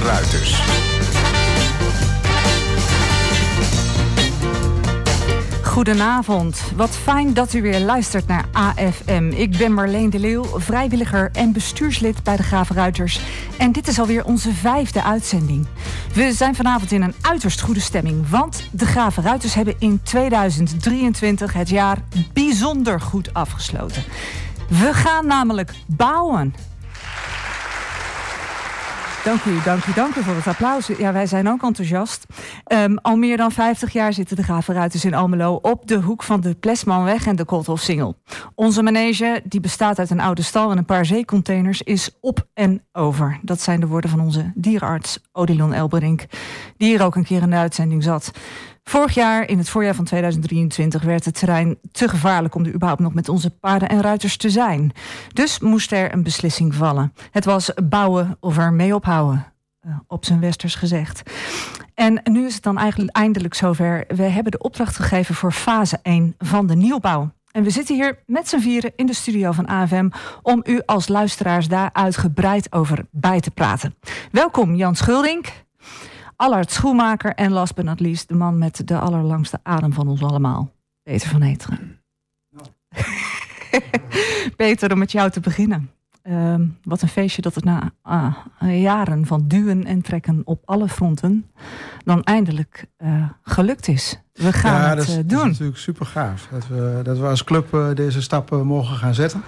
[0.00, 0.62] Gravenruiters.
[5.62, 6.62] Goedenavond.
[6.76, 9.32] Wat fijn dat u weer luistert naar AFM.
[9.34, 13.20] Ik ben Marleen de Leeuw, vrijwilliger en bestuurslid bij de Gravenruiters.
[13.58, 15.66] En dit is alweer onze vijfde uitzending.
[16.14, 21.68] We zijn vanavond in een uiterst goede stemming, want de Gravenruiters hebben in 2023 het
[21.68, 21.98] jaar
[22.32, 24.02] bijzonder goed afgesloten.
[24.68, 26.54] We gaan namelijk bouwen.
[29.24, 30.86] Dank u, dank u, dank u voor het applaus.
[30.86, 32.26] Ja, wij zijn ook enthousiast.
[32.72, 36.40] Um, al meer dan 50 jaar zitten de Gravenruiters in Almelo op de hoek van
[36.40, 38.16] de Plesmanweg en de Kolthof-Singel.
[38.54, 42.86] Onze manege, die bestaat uit een oude stal en een paar zeecontainers, is op en
[42.92, 43.38] over.
[43.42, 46.26] Dat zijn de woorden van onze dierenarts Odilon Elberink,
[46.76, 48.30] die hier ook een keer in de uitzending zat.
[48.84, 53.00] Vorig jaar, in het voorjaar van 2023, werd het terrein te gevaarlijk om er überhaupt
[53.00, 54.92] nog met onze paarden en ruiters te zijn.
[55.32, 57.12] Dus moest er een beslissing vallen.
[57.30, 59.46] Het was bouwen of er mee ophouden.
[59.86, 61.22] Uh, op zijn westers gezegd.
[61.94, 64.04] En nu is het dan eigenlijk eindelijk zover.
[64.08, 67.30] We hebben de opdracht gegeven voor fase 1 van de nieuwbouw.
[67.52, 70.08] En we zitten hier met z'n vieren in de studio van AFM
[70.42, 73.94] om u als luisteraars daar uitgebreid over bij te praten.
[74.32, 75.46] Welkom Jan Schuldink.
[76.40, 80.22] Allard Schoenmaker en last but not least de man met de allerlangste adem van ons
[80.22, 82.00] allemaal, Peter van Heteren.
[84.56, 85.90] Peter, om met jou te beginnen.
[86.22, 87.92] Uh, wat een feestje dat het na
[88.62, 91.50] uh, jaren van duwen en trekken op alle fronten
[92.04, 94.20] dan eindelijk uh, gelukt is.
[94.32, 95.26] We gaan ja, het dat is, doen.
[95.26, 98.96] Dat is natuurlijk super gaaf dat we, dat we als club eh, deze stappen mogen
[98.96, 99.42] gaan zetten.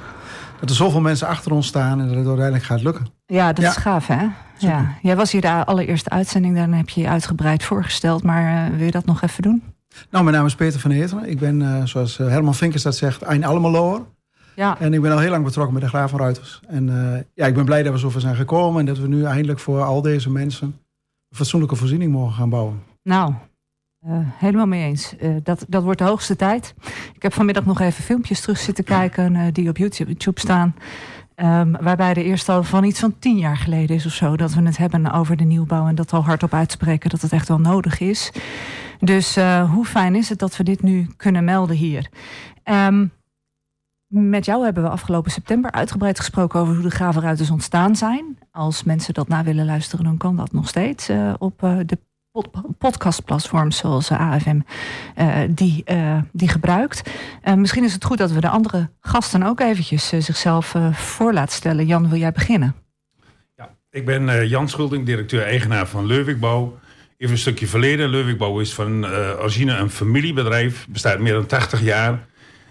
[0.61, 3.07] Dat er zoveel mensen achter ons staan en dat het uiteindelijk gaat lukken.
[3.27, 3.71] Ja, dat ja.
[3.71, 4.27] is gaaf hè?
[4.59, 4.95] Ja.
[5.03, 8.23] Jij was hier de allereerste uitzending, daarna heb je je uitgebreid voorgesteld.
[8.23, 9.63] Maar uh, wil je dat nog even doen?
[10.11, 11.29] Nou, mijn naam is Peter van Heteren.
[11.29, 14.07] Ik ben, uh, zoals Herman Vinkers dat zegt, een Almeloer.
[14.57, 14.79] Ja.
[14.79, 16.61] En ik ben al heel lang betrokken met de Gravenruiters.
[16.67, 18.81] En uh, ja, ik ben blij dat we zover zijn gekomen.
[18.81, 20.67] En dat we nu eindelijk voor al deze mensen
[21.29, 22.83] een fatsoenlijke voorziening mogen gaan bouwen.
[23.03, 23.35] Nou,
[24.07, 25.15] uh, helemaal mee eens.
[25.21, 26.75] Uh, dat, dat wordt de hoogste tijd.
[27.15, 30.75] Ik heb vanmiddag nog even filmpjes terug zitten kijken uh, die op YouTube staan.
[31.37, 34.37] Um, waarbij de eerste al van iets van tien jaar geleden is of zo.
[34.37, 35.87] Dat we het hebben over de nieuwbouw.
[35.87, 38.33] En dat al hardop uitspreken dat het echt wel nodig is.
[39.01, 39.37] Dus
[39.71, 42.09] hoe fijn is het dat we dit nu kunnen melden hier.
[42.65, 43.13] Um,
[44.13, 48.39] met jou hebben we afgelopen september uitgebreid gesproken over hoe de gravenruiters ontstaan zijn.
[48.51, 51.99] Als mensen dat na willen luisteren, dan kan dat nog steeds uh, op uh, de
[52.79, 54.61] podcastplatforms zoals AFM
[55.19, 55.85] uh, die,
[56.33, 57.11] die gebruikt.
[57.57, 61.87] misschien is het goed dat we de andere gasten ook eventjes zichzelf voor laten stellen.
[61.87, 62.75] Jan, wil jij beginnen?
[63.57, 66.79] Ja, ik ben Jan Schulding, directeur-eigenaar van Leuwikbouw.
[67.17, 68.09] Even een stukje verleden.
[68.09, 69.07] Leuwikbouw is van
[69.39, 72.27] origine een familiebedrijf, bestaat meer dan 80 jaar.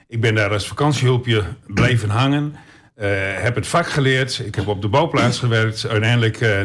[0.08, 2.56] Ik ben daar als vakantiehulpje blijven hangen.
[3.02, 4.42] Uh, heb het vak geleerd.
[4.46, 5.88] Ik heb op de bouwplaats gewerkt.
[5.88, 6.60] Uiteindelijk uh,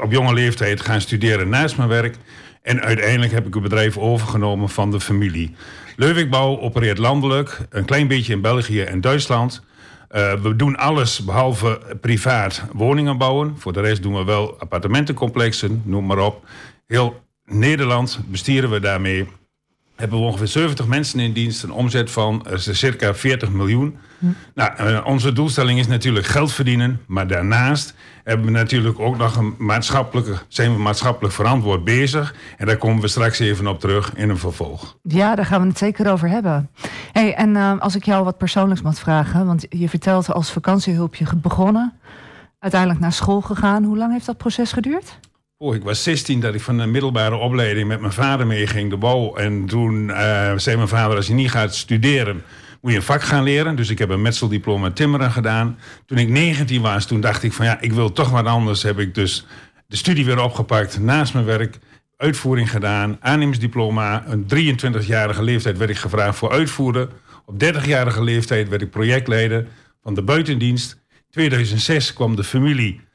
[0.00, 2.16] op jonge leeftijd gaan studeren naast mijn werk.
[2.62, 5.54] En uiteindelijk heb ik het bedrijf overgenomen van de familie.
[5.96, 7.58] Leuwikbouw opereert landelijk.
[7.70, 9.62] Een klein beetje in België en Duitsland.
[10.10, 13.54] Uh, we doen alles behalve privaat woningen bouwen.
[13.58, 16.44] Voor de rest doen we wel appartementencomplexen, noem maar op.
[16.86, 19.26] Heel Nederland bestieren we daarmee
[19.98, 23.98] hebben we ongeveer 70 mensen in dienst, een omzet van uh, circa 40 miljoen.
[24.54, 27.94] Nou, uh, onze doelstelling is natuurlijk geld verdienen, maar daarnaast
[28.24, 32.34] hebben we natuurlijk ook nog een maatschappelijke, zijn we maatschappelijk verantwoord bezig.
[32.56, 34.96] En daar komen we straks even op terug in een vervolg.
[35.02, 36.70] Ja, daar gaan we het zeker over hebben.
[37.12, 41.26] Hey, en uh, als ik jou wat persoonlijks mag vragen, want je vertelt als vakantiehulpje
[41.36, 41.92] begonnen,
[42.58, 43.84] uiteindelijk naar school gegaan.
[43.84, 45.18] Hoe lang heeft dat proces geduurd?
[45.60, 48.96] Oh, ik was 16 dat ik van een middelbare opleiding met mijn vader meeging, de
[48.96, 49.34] bouw.
[49.34, 52.42] En toen uh, zei mijn vader, als je niet gaat studeren,
[52.80, 53.76] moet je een vak gaan leren.
[53.76, 55.78] Dus ik heb een metseldiploma timmeren gedaan.
[56.06, 58.82] Toen ik 19 was, toen dacht ik van ja, ik wil toch wat anders.
[58.82, 59.46] Heb ik dus
[59.86, 61.78] de studie weer opgepakt naast mijn werk.
[62.16, 64.24] Uitvoering gedaan, aannemingsdiploma.
[64.26, 67.10] Een 23-jarige leeftijd werd ik gevraagd voor uitvoeren.
[67.46, 69.66] Op 30-jarige leeftijd werd ik projectleider
[70.02, 70.98] van de buitendienst.
[71.30, 73.06] 2006 kwam de familie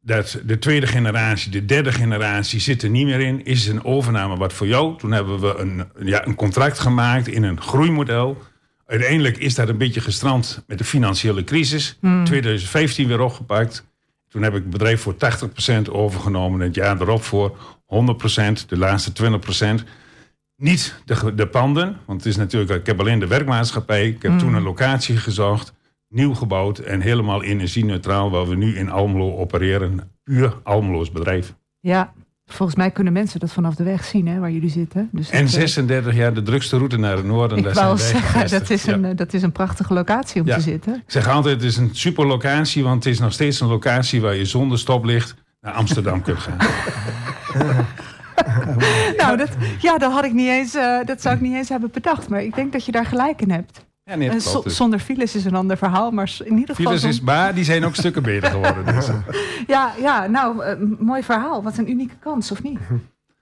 [0.00, 3.44] dat de tweede generatie, de derde generatie zit er niet meer in.
[3.44, 4.98] Is een overname wat voor jou?
[4.98, 8.42] Toen hebben we een, ja, een contract gemaakt in een groeimodel.
[8.86, 11.96] Uiteindelijk is dat een beetje gestrand met de financiële crisis.
[12.00, 12.24] Hmm.
[12.24, 13.88] 2015 weer opgepakt.
[14.28, 16.60] Toen heb ik het bedrijf voor 80% overgenomen.
[16.60, 19.12] En het jaar erop voor 100%, de laatste
[19.80, 19.84] 20%.
[20.56, 24.06] Niet de, de panden, want het is natuurlijk, ik heb alleen de werkmaatschappij.
[24.06, 24.40] Ik heb hmm.
[24.40, 25.72] toen een locatie gezocht
[26.10, 30.10] nieuw gebouwd en helemaal energie-neutraal, waar we nu in Almelo opereren.
[30.22, 31.54] Puur Almeloos bedrijf.
[31.80, 32.12] Ja,
[32.46, 35.08] volgens mij kunnen mensen dat vanaf de weg zien, hè, waar jullie zitten.
[35.12, 37.58] Dus en 36 jaar de drukste route naar het noorden.
[37.58, 39.14] Ik wou zeggen, dat is, een, ja.
[39.14, 40.54] dat is een prachtige locatie om ja.
[40.54, 40.94] te zitten.
[40.94, 44.20] Ik zeg altijd, het is een super locatie, want het is nog steeds een locatie
[44.20, 46.58] waar je zonder stoplicht naar Amsterdam kunt gaan.
[49.16, 49.48] nou, dat,
[49.80, 52.28] ja, dat, had ik niet eens, uh, dat zou ik niet eens hebben bedacht.
[52.28, 53.88] Maar ik denk dat je daar gelijk in hebt.
[54.10, 54.76] Ja, nee, klopt, dus.
[54.76, 56.92] Zonder files is een ander verhaal, maar in ieder geval...
[56.92, 58.94] Files is, maar die zijn ook stukken beter geworden.
[58.94, 59.08] Dus.
[59.66, 61.62] ja, ja, nou, uh, mooi verhaal.
[61.62, 62.78] Wat een unieke kans, of niet?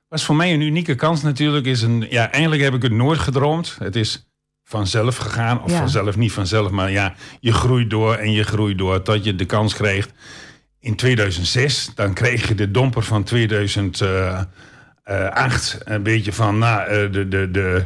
[0.09, 1.67] Was voor mij een unieke kans natuurlijk.
[1.67, 3.77] Is een, ja, eigenlijk heb ik het nooit gedroomd.
[3.79, 4.31] Het is
[4.65, 5.63] vanzelf gegaan.
[5.63, 5.79] Of Ja.
[5.79, 6.71] vanzelf, niet vanzelf.
[6.71, 9.03] Maar ja, je groeit door en je groeit door.
[9.03, 10.13] Tot je de kans krijgt.
[10.81, 14.49] In 2006, dan kreeg je de domper van 2008.
[15.85, 17.85] Een beetje van nou, eh, de, de, de,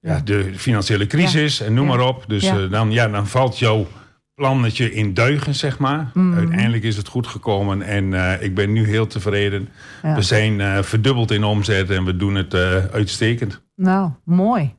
[0.00, 1.96] ja, de financiële crisis en noem Ja.
[1.96, 2.24] maar op.
[2.26, 2.58] Dus Ja.
[2.58, 3.86] eh, dan, ja, dan valt jouw
[4.34, 6.10] plannetje in duigen, zeg maar.
[6.14, 6.34] Mhm.
[6.34, 9.68] Uiteindelijk is het goed gekomen en eh, ik ben nu heel tevreden.
[10.02, 12.54] We zijn eh, verdubbeld in omzet en we doen het
[12.92, 13.60] uitstekend.
[13.76, 14.74] Nou, mooi.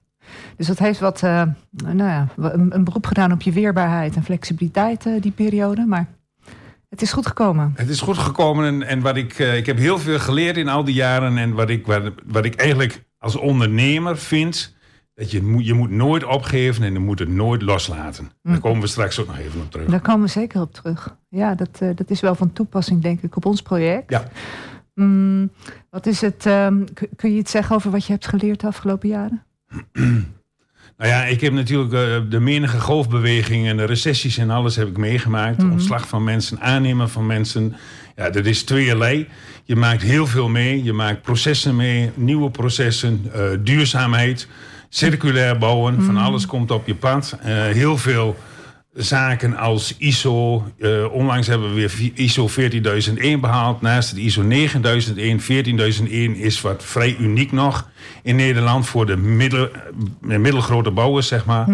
[0.57, 1.53] Dus dat heeft wat, nou
[1.97, 5.85] ja, een, een beroep gedaan op je weerbaarheid en flexibiliteit die periode.
[5.85, 6.07] Maar
[6.89, 7.73] het is goed gekomen.
[7.75, 10.83] Het is goed gekomen en, en wat ik, ik heb heel veel geleerd in al
[10.83, 11.37] die jaren.
[11.37, 14.75] En wat ik, wat, wat ik eigenlijk als ondernemer vind,
[15.21, 18.31] dat je, moet- je moet nooit opgeven en je moet het nooit loslaten.
[18.43, 19.87] Daar komen we straks ook nog even op terug.
[19.87, 21.15] Daar komen we zeker op terug.
[21.29, 24.09] Ja, dat, eh, dat is wel van toepassing, denk ik, op ons project.
[24.09, 24.27] Ja.
[24.95, 25.51] Mm,
[25.89, 28.67] wat is het, ehm, kun- kun je iets zeggen over wat je hebt geleerd de
[28.67, 29.43] afgelopen jaren?
[30.97, 34.87] Nou ja, ik heb natuurlijk eh, de menige golfbewegingen en de recessies en alles heb
[34.87, 35.57] ik meegemaakt.
[35.63, 35.71] Mhm.
[35.71, 37.75] Ontslag van mensen, aannemen van mensen.
[38.15, 39.27] Ja, dat is tweeërlei.
[39.63, 40.83] Je maakt heel veel mee.
[40.83, 44.47] Je maakt processen mee, nieuwe processen, eh, duurzaamheid,
[44.93, 46.03] circulair bouwen.
[46.03, 47.37] Van alles komt op je pad.
[47.41, 48.35] Eh, heel veel
[48.93, 50.65] zaken als ISO.
[50.79, 53.81] eh, onlangs hebben we weer ISO 14001 behaald.
[53.81, 57.89] Naast het ISO 9001, 14001 is wat vrij uniek nog
[58.23, 59.69] in Nederland voor de middel,
[60.29, 61.67] eh, middelgrote bouwers, zeg maar.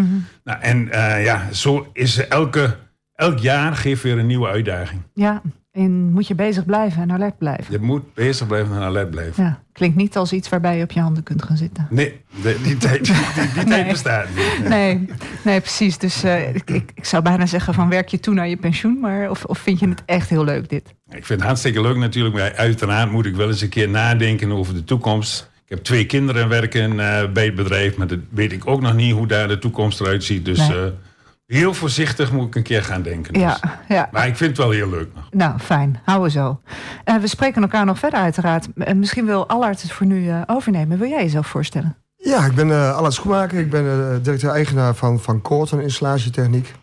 [0.44, 0.90] nou, en
[1.24, 2.78] ja, zo is elke,
[3.16, 5.02] elk jaar geeft weer een nieuwe uitdaging.
[5.14, 5.42] Ja,
[5.78, 7.66] en moet je bezig blijven en alert blijven.
[7.70, 9.44] Je moet bezig blijven en alert blijven.
[9.44, 11.88] Ja, klinkt niet als iets waarbij je op je handen kunt gaan zitten.
[11.90, 14.70] Nee, de- die tijd, die, die, die tijd bestaat niet.
[14.70, 15.06] Nee,
[15.44, 15.98] nee precies.
[15.98, 19.00] Dus eh, ik, ik, zou bijna zeggen van werk je toe naar je pensioen.
[19.00, 20.94] Maar of, of vind je het echt heel leuk dit?
[21.10, 24.52] Ik vind het hartstikke leuk natuurlijk, maar uiteraard moet ik wel eens een keer nadenken
[24.52, 25.50] over de toekomst.
[25.64, 28.94] Ik heb twee kinderen werken eh, bij het bedrijf, maar dat weet ik ook nog
[28.96, 30.46] niet hoe daar de toekomst eruit ziet.
[30.46, 30.78] Dus Nee.
[30.78, 30.92] eh,
[31.48, 33.34] heel voorzichtig moet ik een keer gaan denken.
[33.34, 33.42] Dus.
[33.42, 34.10] Ja, ja.
[34.12, 35.28] Maar ik vind het wel heel leuk nog.
[35.32, 36.00] Nou, fijn.
[36.04, 36.60] Houden we zo.
[37.04, 38.68] Eh, we spreken elkaar nog verder uiteraard.
[38.76, 40.98] Eh, misschien wil Allard het voor nu eh, overnemen.
[40.98, 41.98] Wil jij jezelf voorstellen?
[42.16, 43.60] Ja, ik ben uh, Allard Schoenmaker.
[43.60, 46.74] Ik ben uh, directeur-eigenaar van, van Koorten Installatietechniek.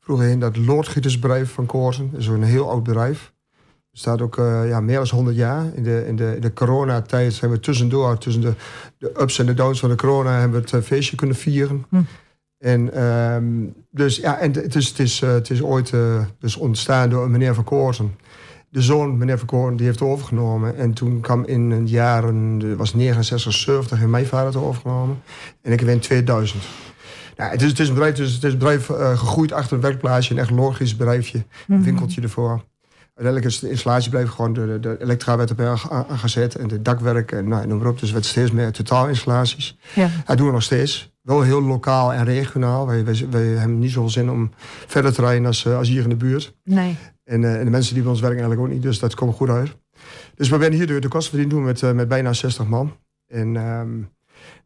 [0.00, 2.08] Vroeger in dat loodgietersbedrijf van Koorten.
[2.10, 3.32] Dat is een heel oud bedrijf.
[3.90, 5.64] Bestaat ook uh, ja, meer dan 100 jaar.
[5.74, 8.54] In de, in de, in de coronatijd hebben we tussendoor, tussen de,
[8.98, 11.84] de ups en de downs van de corona, hebben we het uh, feestje kunnen vieren.
[11.88, 12.02] Hm.
[12.60, 15.92] En, um, dus, ja, en het, is, het, is, uh, het is ooit
[16.38, 18.16] dus ontstaan door meneer Van Koorten.
[18.68, 20.76] De zoon, meneer Van Koorten, die heeft het overgenomen.
[20.76, 25.22] En toen kwam in de jaren, was 69, 70, heeft mijn vader het overgenomen.
[25.62, 26.62] En ik heb in 2000.
[27.40, 29.52] Nou, het, is, het is een bedrijf, het is, het is een bedrijf uh, gegroeid
[29.52, 30.32] achter een werkplaatsje.
[30.32, 31.38] Een echt logisch bedrijfje.
[31.38, 31.84] Een mm -hmm.
[31.84, 32.64] winkeltje ervoor.
[33.14, 36.54] Uiteindelijk is de installatiebedrijf gewoon de, de, de elektra werd erbij aangezet.
[36.54, 37.92] En de dakwerk en nou, noem maar op.
[37.92, 39.78] Dus het werd steeds meer totaalinstallaties.
[39.94, 40.10] Ja.
[40.26, 41.12] Dat doen we nog steeds.
[41.30, 42.86] Wel heel lokaal en regionaal.
[42.86, 44.50] Wij, wij, wij hebben niet zoveel zin om
[44.86, 46.54] verder te rijden als, als hier in de buurt.
[46.64, 46.96] Nee.
[47.24, 48.84] En, uh, en, de mensen die bij ons werken eigenlijk ook niet.
[48.84, 49.76] Dus dat komt goed uit.
[50.34, 52.96] Dus we zijn hier de, de kosten verdiend doen met, uh, met bijna 60 man.
[53.26, 54.08] En um,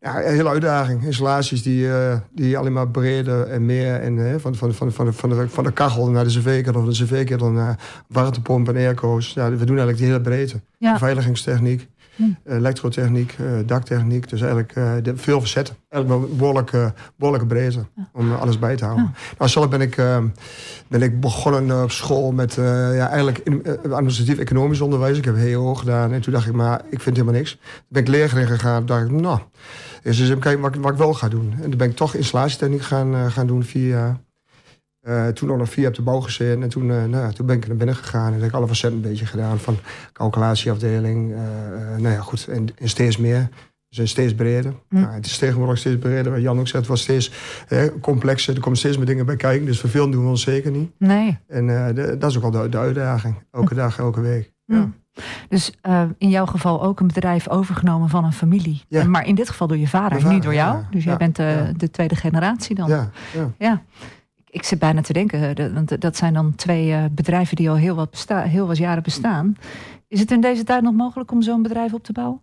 [0.00, 1.04] ja, een hele uitdaging.
[1.04, 4.00] Installaties die, uh, die alleen maar breder en meer.
[4.00, 6.90] En, van, van, van, van, de, van, de, van de kachel naar de cv-ketel, van
[6.90, 9.32] de cv-ketel naar warmtepomp en airco's.
[9.32, 10.60] Ja, we doen eigenlijk de hele breedte.
[10.78, 10.92] Ja.
[10.92, 12.22] Beveiligingstechniek, Hm.
[12.44, 14.28] elektrotechniek, uh, daktechniek.
[14.28, 15.76] Dus eigenlijk de, veel verzetten.
[15.88, 16.36] Eigenlijk wel
[17.16, 18.08] behoorlijke, breedte Ja.
[18.12, 19.04] om alles bij te houden.
[19.04, 19.34] Ja.
[19.38, 20.18] Nou, zelf ben ik, uh,
[20.88, 23.42] ben ik begonnen op school met ja, eigenlijk
[23.90, 25.18] administratief-economisch onderwijs.
[25.18, 27.50] Ik heb HEO gedaan en toen dacht ik, maar ik vind helemaal niks.
[27.50, 28.86] Toen ben ik leergering gegaan.
[28.86, 29.38] Dacht ik, nou,
[30.02, 31.54] eens eens even kijken wat, wat ik wel ga doen.
[31.62, 34.16] En toen ben ik toch installatietechniek gaan, gaan doen, jaar.
[35.08, 36.62] Uh, toen nog nog vier op de bouw gezeten.
[36.62, 38.32] En toen, uh, nou, toen ben ik naar binnen gegaan.
[38.32, 39.58] En heb ik alle facetten een beetje gedaan.
[39.58, 39.76] Van
[40.12, 41.30] calculatieafdeling.
[41.30, 41.38] Uh,
[41.98, 42.46] nou ja, goed.
[42.48, 43.48] En, en, steeds meer.
[43.88, 44.74] Dus en steeds breder.
[44.88, 45.00] Hm.
[45.00, 46.32] Nou, het is tegenwoordig steeds breder.
[46.32, 47.30] Wat Jan ook zegt, het was steeds
[48.00, 48.54] complexer.
[48.54, 49.66] Er komen steeds meer dingen bij kijken.
[49.66, 50.90] Dus vervelen doen we ons zeker niet.
[50.98, 51.38] Nee.
[51.46, 53.34] En de, dat is ook al de, de uitdaging.
[53.50, 53.80] Elke hm.
[53.80, 54.52] dag, elke week.
[54.66, 54.74] Hm.
[54.74, 54.90] Ja.
[55.48, 58.82] Dus uh, in jouw geval ook een bedrijf overgenomen van een familie.
[58.88, 59.04] Ja.
[59.04, 60.76] Maar in dit geval door je vader, vader niet door jou.
[60.76, 62.88] ja, dus jij ja, bent de, de, tweede generatie dan.
[62.88, 63.10] Ja,
[63.58, 63.82] ja.
[64.54, 67.94] Ik zit bijna te denken, want dat zijn dan twee uh, bedrijven die al heel
[67.94, 69.56] wat, besta heel wat jaren bestaan.
[70.08, 72.40] Is het in deze tijd nog mogelijk om zo'n bedrijf op te bouwen?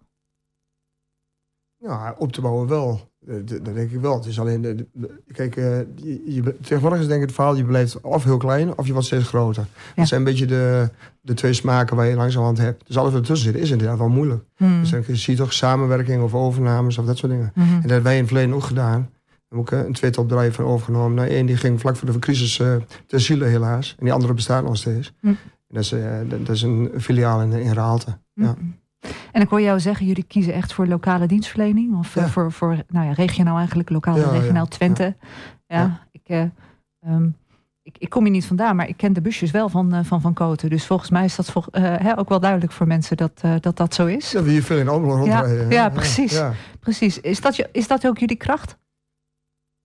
[1.78, 3.10] Ja, op te bouwen wel.
[3.44, 4.16] Dat denk ik wel.
[4.16, 4.88] Het is alleen, de,
[5.32, 8.86] kijk, je, je, tegenwoordig is denk ik het verhaal, je blijft of heel klein of
[8.86, 9.66] je wordt steeds groter.
[9.96, 10.90] Dat zijn een beetje de,
[11.22, 12.88] de twee smaken waar je langzamerhand hebt.
[12.88, 14.44] Dus alles wat ertussen zit is inderdaad wel moeilijk.
[14.58, 14.80] Mm.
[14.80, 17.52] Dus dan zie je toch samenwerking of overnames of dat soort dingen.
[17.56, 17.64] Mm.
[17.64, 19.10] En dat hebben wij in het verleden ook gedaan.
[19.54, 21.16] Ook een tweetal bedrijven overgenomen.
[21.16, 22.76] Nou, één die ging vlak voor de crisis uh,
[23.08, 23.96] ter ziele helaas.
[24.00, 25.14] En die andere bestaat nog steeds.
[25.22, 25.38] Mm.
[25.68, 28.18] Dat, is, uh, dat, is een filiaal in, in Raalte.
[28.34, 28.56] Ja.
[29.32, 31.98] En ik hoor jou zeggen, jullie kiezen echt voor lokale dienstverlening?
[31.98, 35.16] Of eh, voor, voor nou ja, regionaal eigenlijk, lokaal en regionaal Twente?
[35.68, 36.44] Ja, Ik, uh,
[37.08, 37.36] um,
[37.84, 40.34] ik, ik, kom hier niet vandaan, maar ik ken de busjes wel van van, van
[40.34, 40.70] Koten.
[40.70, 43.94] Dus volgens mij is dat vol, hè, ook wel duidelijk voor mensen dat dat, dat
[43.94, 44.32] zo is.
[44.32, 45.70] Ja, we hier veel in Almelo rondrijden.
[45.70, 46.42] Ja, ja, precies.
[46.80, 47.20] precies.
[47.20, 48.78] Is, dat, is dat ook jullie kracht?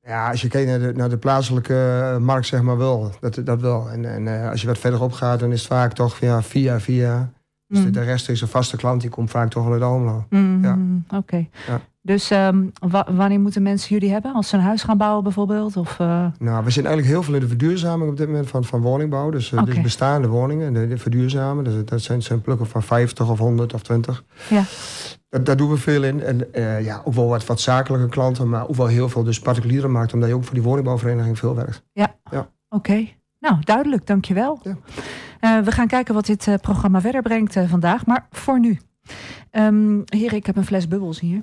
[0.06, 3.10] Ja, als je kijkt naar de, naar de plaatselijke markt, zeg maar wel.
[3.20, 3.90] Dat, dat wel.
[3.90, 7.30] En, en als je wat verder op gaat, dan is het vaak toch via, via.
[7.68, 7.92] Dus mm.
[7.92, 10.24] de, rest is een vaste klant, die komt vaak toch wel uit Almelo.
[10.30, 10.78] Mm, ja.
[11.18, 11.46] Oké.
[11.66, 11.80] Ja.
[12.06, 12.72] Dus um,
[13.16, 14.32] wanneer moeten mensen jullie hebben?
[14.34, 15.76] Als ze een huis gaan bouwen bijvoorbeeld?
[15.76, 16.26] Of, uh...
[16.38, 19.30] Nou, we zien eigenlijk heel veel in de verduurzaming op dit moment van, van woningbouw.
[19.30, 21.64] Dus, uh, dus bestaande woningen, de, de verduurzamen.
[21.64, 24.24] Dus, dat zijn, zijn plukken van 50 of 100 of 20.
[24.48, 24.62] Ja.
[25.28, 26.22] Dat, daar doen we veel in.
[26.22, 29.40] En uh, ja, ook wel wat, wat zakelijke klanten, maar ook wel heel veel dus
[29.40, 30.12] particuliere markt.
[30.12, 31.82] Omdat je ook voor die woningbouwvereniging veel werkt.
[31.92, 32.50] Ja, ja.
[32.68, 33.08] oké.
[33.40, 34.60] Nou, duidelijk, dankjewel.
[34.62, 34.76] Ja.
[35.40, 38.06] Uh, we gaan kijken wat dit uh, programma verder brengt uh, vandaag.
[38.06, 38.78] Maar voor nu.
[39.50, 41.42] Um, hier, ik heb een fles bubbels hier.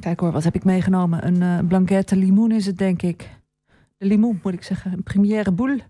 [0.00, 1.26] Kijk hoor, wat heb ik meegenomen?
[1.26, 3.30] Een uh, blanquette limoen is het, denk ik.
[3.96, 4.92] De limoen, moet ik zeggen.
[4.92, 5.80] Een première boule.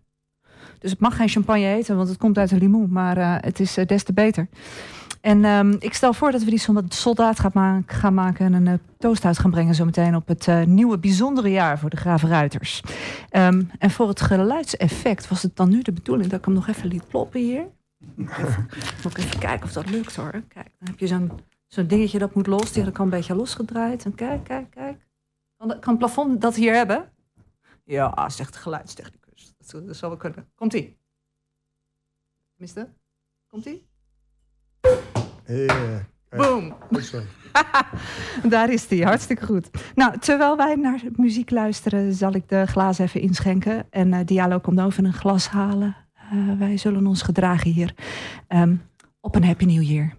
[0.79, 2.93] Dus het mag geen champagne heten, want het komt uit de limoen.
[2.93, 4.49] Maar het is des te beter.
[5.27, 8.67] En um, ik stel voor dat we die soldaat gaan, ma gaan maken en een
[8.67, 12.83] uh, toast uit gaan brengen zometeen op het uh, nieuwe bijzondere jaar voor de Gravenruiters.
[13.31, 16.69] Um, en voor het geluidseffect was het dan nu de bedoeling dat ik hem nog
[16.69, 17.67] even liet ploppen hier.
[18.19, 18.69] Even,
[19.03, 20.31] moet ik even kijken of dat lukt hoor.
[20.31, 21.31] Kijk, dan heb je zo'n
[21.67, 22.73] zo'n dingetje dat moet los.
[22.73, 24.05] Die kan een beetje losgedraaid.
[24.05, 25.07] En kijk, kijk, kijk.
[25.57, 27.13] Kan, kan het plafond dat hier hebben?
[27.85, 29.55] Ja, zegt de geluidstechnicus.
[29.59, 30.51] Dat, dat zal wel kunnen.
[30.55, 30.99] Komt-ie.
[32.51, 32.89] Tenminste,
[33.47, 33.86] komt-ie?
[36.31, 36.75] Boom.
[38.49, 39.71] Daar is die, hartstikke goed.
[39.95, 43.87] Nou, terwijl wij naar muziek luisteren, zal ik de glazen even inschenken.
[43.91, 45.97] En uh, Diallo komt over een glas halen.
[46.35, 47.95] Uh, wij zullen ons gedragen hier.
[48.49, 48.83] Um,
[49.21, 50.13] op een Happy New Year.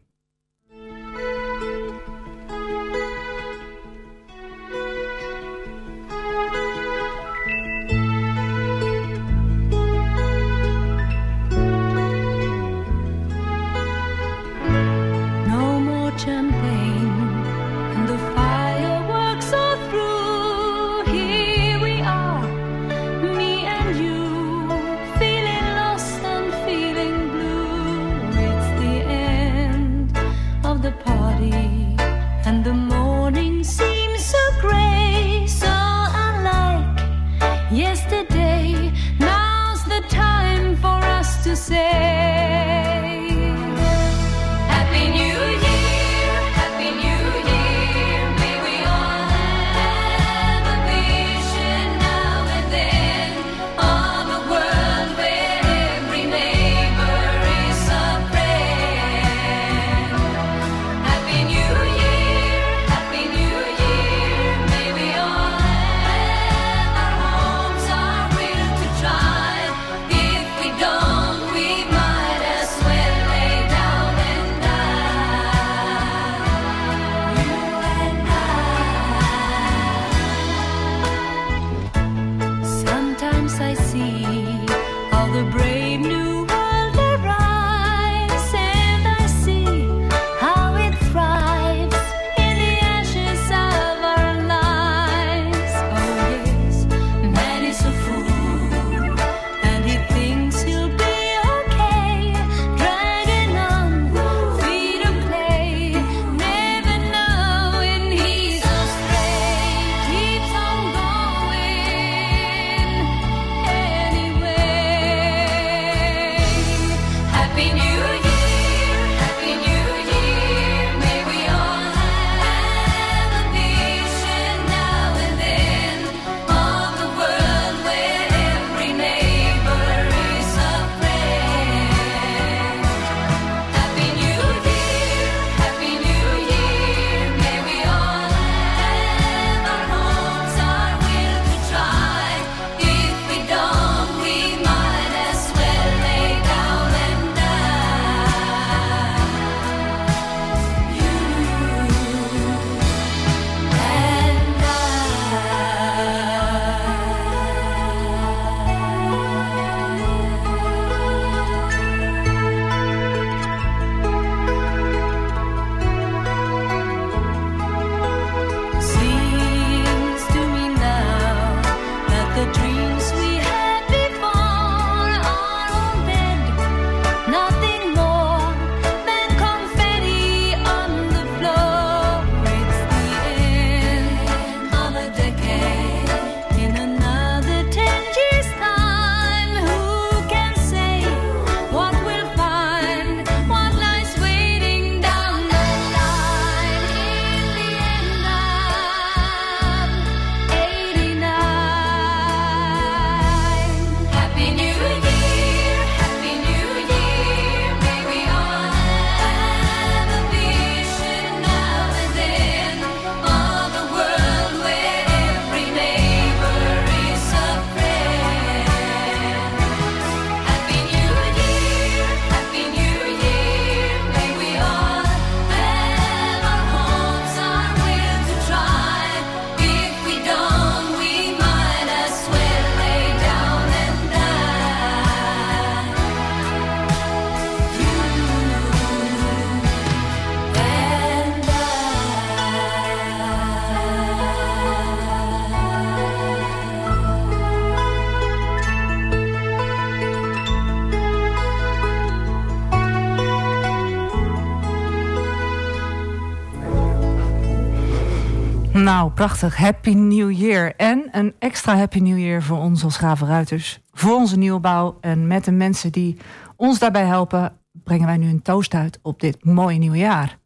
[258.97, 259.57] Nou, prachtig.
[259.57, 260.75] Happy New Year.
[260.75, 263.79] En een extra Happy New Year voor ons als Gravenruiters.
[263.91, 264.97] Voor onze nieuwbouw.
[265.01, 266.17] En met de mensen die
[266.55, 267.57] ons daarbij helpen...
[267.71, 270.39] brengen wij nu een toast uit op dit mooie nieuwe jaar.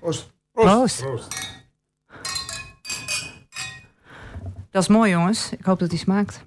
[0.00, 0.32] Proost.
[0.52, 1.04] Proost.
[4.70, 5.52] Dat is mooi, jongens.
[5.52, 6.46] Ik hoop dat die smaakt.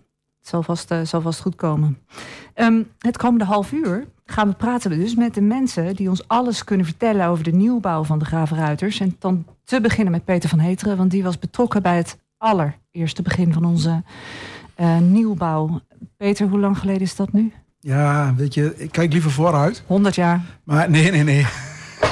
[0.51, 1.97] Zal vast, uh, zal vast goed komen.
[2.55, 6.63] Um, het komende half uur gaan we praten dus met de mensen die ons alles
[6.63, 8.99] kunnen vertellen over de nieuwbouw van de Gravenruiters.
[8.99, 13.21] En dan te beginnen met Peter van Heteren, want die was betrokken bij het allereerste
[13.21, 14.03] begin van onze
[14.79, 15.81] uh, nieuwbouw.
[16.17, 17.53] Peter, hoe lang geleden is dat nu?
[17.79, 19.83] Ja, weet je, ik kijk liever vooruit.
[19.87, 20.41] 100 jaar.
[20.63, 21.45] Maar nee, nee, nee.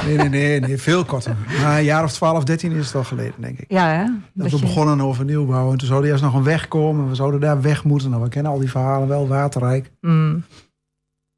[0.06, 1.36] Nee, nee, nee, nee, veel korter.
[1.62, 3.66] Maar een jaar of 12, 13 is het al geleden, denk ik.
[3.72, 4.04] Ja, hè?
[4.04, 4.64] Dat, dat we je...
[4.64, 5.72] begonnen over nieuwbouw.
[5.72, 7.10] En toen zou er eerst nog een weg komen.
[7.10, 8.10] We zouden daar weg moeten.
[8.10, 9.92] Nou, we kennen al die verhalen wel, waterrijk.
[10.02, 10.44] Mm.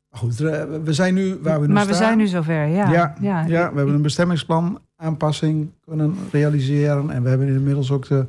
[0.10, 1.98] Maar goed, eh, we zijn nu waar we nu maar staan.
[1.98, 2.92] we zijn nu zover, ja.
[2.92, 3.46] Ja, ja.
[3.48, 7.10] ja, we hebben een bestemmingsplan aanpassing kunnen realiseren.
[7.10, 8.26] En we hebben inmiddels ook de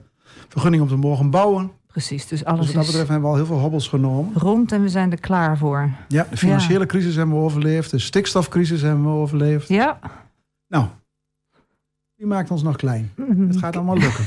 [0.49, 1.71] vergunning om te mogen bouwen.
[1.93, 4.33] Precies, dus alles dus wat dat betreft hebben we al heel veel hobbels genomen.
[4.35, 5.91] Rond en we zijn er klaar voor.
[6.09, 6.87] Ja, de financiële ja.
[6.87, 7.91] crisis hebben we overleefd.
[7.91, 9.69] De stikstofcrisis hebben we overleefd.
[9.69, 9.99] Ja.
[10.69, 10.87] Nou,
[12.17, 13.11] die maakt ons nog klein.
[13.49, 14.25] Het gaat allemaal lukken.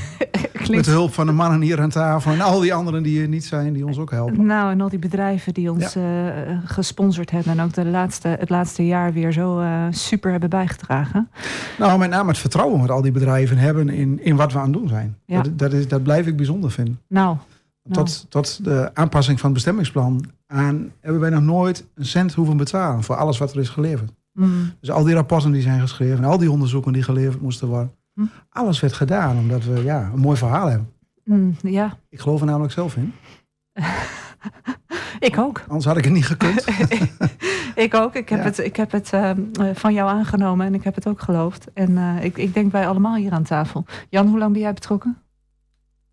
[0.76, 3.28] Met de hulp van de mannen hier aan tafel en al die anderen die er
[3.28, 4.46] niet zijn, die ons ook helpen.
[4.46, 6.46] Nou, en al die bedrijven die ons ja.
[6.46, 10.50] uh, gesponsord hebben en ook de laatste, het laatste jaar weer zo uh, super hebben
[10.50, 11.28] bijgedragen.
[11.78, 14.64] Nou, met name het vertrouwen wat al die bedrijven hebben in, in wat we aan
[14.64, 15.16] het doen zijn.
[15.24, 15.42] Ja.
[15.42, 17.00] Dat, dat, is, dat blijf ik bijzonder vinden.
[17.08, 17.36] Nou.
[17.90, 18.26] Tot, nou.
[18.28, 23.02] tot de aanpassing van het bestemmingsplan aan hebben wij nog nooit een cent hoeven betalen
[23.02, 24.12] voor alles wat er is geleverd.
[24.32, 24.72] Mm.
[24.80, 27.92] Dus al die rapporten die zijn geschreven en al die onderzoeken die geleverd moesten worden.
[28.14, 28.30] Mm.
[28.50, 30.92] Alles werd gedaan omdat we ja, een mooi verhaal hebben.
[31.24, 31.98] Mm, ja.
[32.08, 33.12] Ik geloof er namelijk zelf in.
[35.28, 35.62] ik ook.
[35.66, 36.64] Anders had ik het niet gekund.
[37.84, 38.14] ik ook.
[38.14, 38.44] Ik heb Ja.
[38.44, 39.30] het, ik heb het uh,
[39.74, 41.72] van jou aangenomen en ik heb het ook geloofd.
[41.72, 43.84] En uh, ik, ik denk wij allemaal hier aan tafel.
[44.08, 45.16] Jan, hoe lang ben jij betrokken?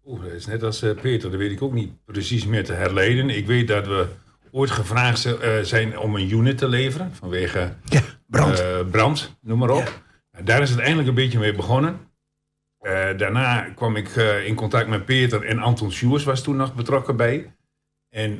[0.05, 1.29] Oeh, dat is net als uh, Peter.
[1.31, 3.29] Dat weet ik ook niet precies meer te herleiden.
[3.29, 4.07] Ik weet dat we
[4.51, 7.11] ooit gevraagd uh, zijn om een unit te leveren.
[7.15, 8.59] Vanwege ja, brand.
[8.59, 10.01] Uh, brand, noem maar op.
[10.31, 10.41] Ja.
[10.41, 11.99] Daar is het eindelijk een beetje mee begonnen.
[12.81, 14.09] Uh, daarna kwam ik
[14.45, 17.53] in contact met Peter en Anton Sjoers was toen nog betrokken bij.
[18.09, 18.35] En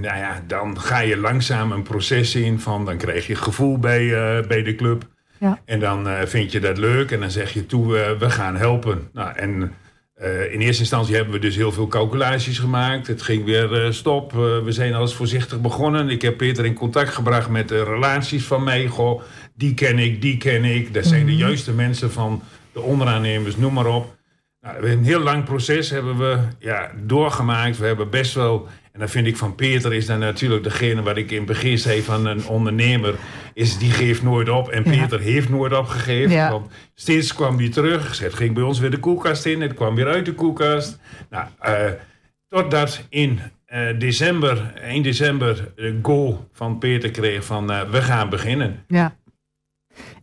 [0.00, 4.08] nou ja, dan ga je langzaam een proces in van dan krijg je gevoel bij,
[4.46, 5.08] bij de club.
[5.38, 5.60] Ja.
[5.64, 9.08] En dan vind je dat leuk en dan zeg je toe, we gaan helpen.
[9.12, 9.74] Nou, en
[10.22, 13.06] uh, in eerste instantie hebben we dus heel veel calculaties gemaakt.
[13.06, 14.32] Het ging weer uh, stop.
[14.32, 16.08] Uh, we zijn alles voorzichtig begonnen.
[16.08, 18.86] Ik heb Peter in contact gebracht met de relaties van mij.
[18.86, 19.22] Goh,
[19.54, 20.94] die ken ik, die ken ik.
[20.94, 21.36] Dat zijn mm -hmm.
[21.36, 24.13] de juiste mensen van de onderaannemers, noem maar op.
[24.64, 27.78] Nou, een heel lang proces hebben we ja, doorgemaakt.
[27.78, 28.68] We hebben best wel...
[28.92, 31.78] En dan vind ik van Peter is dan natuurlijk degene wat ik in het begin
[31.78, 33.14] zei van een ondernemer.
[33.54, 34.68] Is die geeft nooit op.
[34.68, 35.24] En Peter ja.
[35.24, 36.30] heeft nooit opgegeven.
[36.30, 36.50] Ja.
[36.50, 38.18] Want steeds kwam hij terug.
[38.18, 39.60] Het ging bij ons weer de koelkast in.
[39.60, 40.98] Het kwam weer uit de koelkast.
[41.30, 41.90] Nou, uh,
[42.48, 48.28] totdat in uh, december, 1 december, de go van Peter kreeg van uh, we gaan
[48.28, 48.84] beginnen.
[48.88, 49.16] Ja.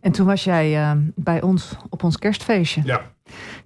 [0.02, 2.80] En toen was jij uh, bij ons op ons kerstfeestje.
[2.84, 3.00] Ja.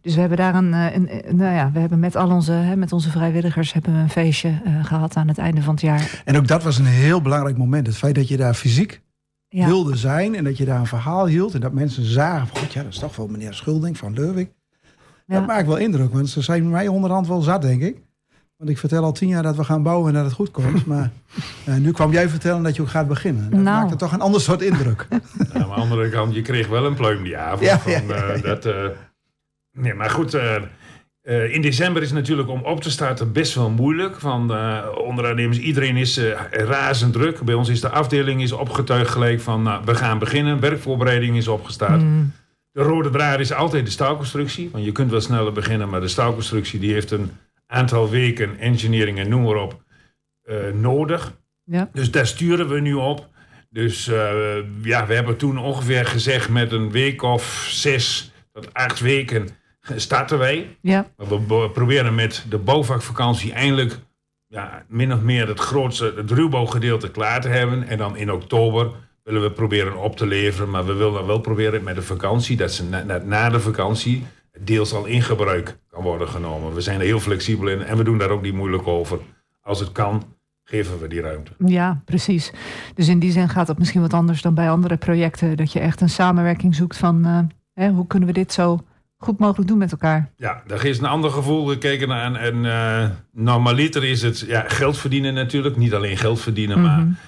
[0.01, 2.77] Dus we hebben daar een, een, een, nou ja, we hebben met al onze, hè,
[2.77, 6.23] met onze vrijwilligers hebben we een feestje uh, gehad aan het einde van het jaar.
[6.25, 7.87] En ook dat was een heel belangrijk moment.
[7.87, 9.03] Het feit dat je daar fysiek
[9.49, 9.67] ja.
[9.67, 12.73] wilde zijn en dat je daar een verhaal hield en dat mensen zagen van, God,
[12.73, 14.53] ja, dat is toch wel meneer Schulding van Leurwijk.
[15.27, 15.39] Ja.
[15.39, 18.03] Dat maakt wel indruk, want ze zijn mij onderhand wel zat, denk ik.
[18.57, 20.87] Want ik vertel al tien jaar dat we gaan bouwen en dat het goed komt.
[20.97, 21.11] Maar
[21.69, 23.51] uh, nu kwam jij vertellen dat je ook gaat beginnen.
[23.51, 23.77] Dat nou.
[23.77, 25.07] maakt het toch een ander soort indruk.
[25.11, 25.19] Ja,
[25.53, 27.61] maar aan de andere kant, je kreeg wel een pluim die avond.
[27.61, 28.75] Ja, van, ja, ja, uh, dat, uh,
[29.73, 34.21] nee, maar goed, uh, in december is natuurlijk om op te starten best wel moeilijk.
[34.21, 34.41] Van
[34.99, 37.41] onderaannemers, iedereen is razend druk.
[37.41, 40.61] Bij ons is de afdeling is opgetuigd gelijk van nou, we gaan beginnen.
[40.61, 42.01] Werkvoorbereiding is opgestart.
[42.01, 42.33] Mm.
[42.73, 44.69] De rode draad is altijd de staalconstructie.
[44.73, 47.31] Want je kunt wel sneller beginnen, maar de staalconstructie die heeft een
[47.67, 49.83] aantal weken engineering en noem maar op
[50.45, 51.39] uh, nodig.
[51.65, 51.91] Ja.
[51.93, 53.29] Dus daar sturen we nu op.
[53.71, 59.01] Dus uh, ja, we hebben toen ongeveer gezegd met een week of zes tot acht
[59.01, 59.49] weken
[59.97, 60.77] starten wij.
[60.81, 61.07] Ja.
[61.17, 63.99] We proberen met de bouwvakvakantie eindelijk
[64.47, 67.89] ja, min of meer het grootste, het ruwbouwgedeelte klaar te hebben.
[67.89, 68.91] En dan in oktober
[69.23, 70.71] willen we proberen op te leveren.
[70.71, 74.27] Maar we willen wel proberen met de vakantie, dat ze na, na de vakantie
[74.61, 76.75] deels al in gebruik kan worden genomen.
[76.75, 79.19] We zijn er heel flexibel in en we doen daar ook niet moeilijk over.
[79.61, 80.23] Als het kan,
[80.65, 81.53] geven we die ruimte.
[81.59, 82.53] Ja, precies.
[82.95, 85.57] Dus in die zin gaat het misschien wat anders dan bij andere projecten.
[85.57, 87.39] Dat je echt een samenwerking zoekt van uh,
[87.75, 88.81] hè, hoe kunnen we dit zo
[89.19, 90.31] goed mogelijk doen met elkaar.
[90.37, 92.35] Ja, daar is een ander gevoel gekeken naar.
[92.35, 95.77] En uh, normaliter is het ja, geld verdienen natuurlijk.
[95.77, 96.95] Niet alleen geld verdienen, mm -hmm.
[96.95, 97.19] maar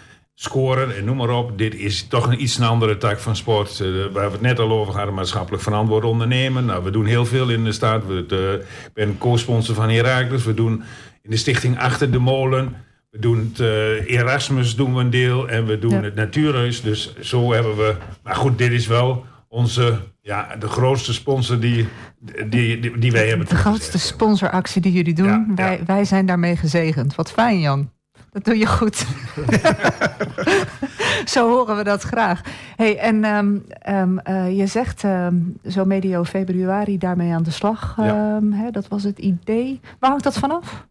[0.41, 1.59] scoren en noem maar op.
[1.59, 3.81] Dit is toch een iets andere tak van sport.
[3.81, 6.65] Uh, waar we het net al over hadden, maatschappelijk verantwoord ondernemen.
[6.65, 8.07] Nou, we doen heel veel in de staat.
[8.07, 10.45] We, ik ben co-sponsor van Herakles.
[10.45, 10.83] We doen
[11.23, 12.77] in de stichting Achter de Molen.
[13.11, 15.49] We doen het uh, Erasmus doen we een deel.
[15.49, 16.83] En we doen het Natuurhuis.
[16.83, 17.95] Dus zo hebben we...
[18.23, 19.99] Maar goed, dit is wel onze...
[20.21, 21.89] Ja, de grootste sponsor die,
[22.47, 23.49] die, die, wij hebben.
[23.49, 25.53] De grootste sponsoractie die jullie doen.
[25.55, 27.15] wij, wij zijn daarmee gezegend.
[27.15, 27.91] Wat fijn, Jan.
[28.31, 29.07] Dat doe je goed.
[31.35, 32.41] zo horen we dat graag.
[32.77, 37.95] Hey, en um, um, uh, je zegt um, zo medio februari daarmee aan de slag.
[37.97, 38.41] Ja.
[38.51, 39.81] Hè, dat was het idee.
[39.99, 40.87] Waar hangt dat vanaf?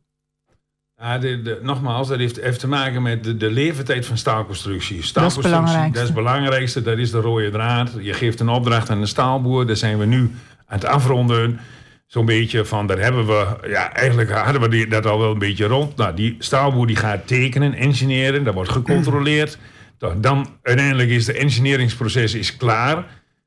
[0.96, 5.04] Ja, de, de, nogmaals, dat heeft, heeft, te maken met de, de leeftijd van staalconstructie.
[5.04, 6.82] Staalconstructie, dat is, dat is het belangrijkste.
[6.82, 7.92] Dat is de rode draad.
[8.00, 9.68] Je geeft een opdracht aan de staalboer.
[9.68, 10.20] Daar zijn we nu
[10.66, 11.60] aan het afronden
[12.08, 15.40] zo'n beetje van, daar hebben we, ja, eigenlijk hadden we die, dat al wel een
[15.40, 15.96] beetje rond.
[15.96, 19.58] Nou, die staalboer die gaat tekenen, engineeren, dat wordt gecontroleerd.
[20.22, 23.06] Dan uiteindelijk is de engineeringsproces is klaar.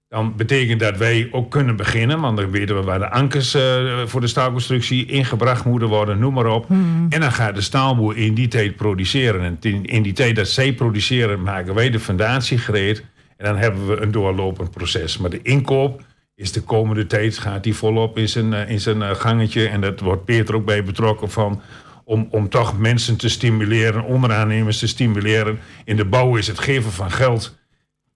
[0.09, 3.63] Dan betekent dat wij ook kunnen beginnen, want dan weten we waar de ankers uh,
[4.07, 6.67] voor de staalconstructie ingebracht moeten worden, noem maar op.
[6.67, 7.07] Hmm.
[7.09, 9.41] En dan gaat de staalboer in die tijd produceren.
[9.41, 13.05] En in, in die tijd dat zij produceren, maken wij de fundatie gereed.
[13.37, 15.19] En dan hebben we een doorlopend proces.
[15.19, 16.03] Maar de inkoop,
[16.41, 19.69] is de komende tijd gaat die volop in zijn, eh, in zijn eh, gangetje.
[19.69, 21.61] En dat wordt Peter ook bij betrokken van.
[22.05, 25.59] Om, om toch mensen te stimuleren, onderaannemers te stimuleren.
[25.85, 27.59] In de bouw is het geven van geld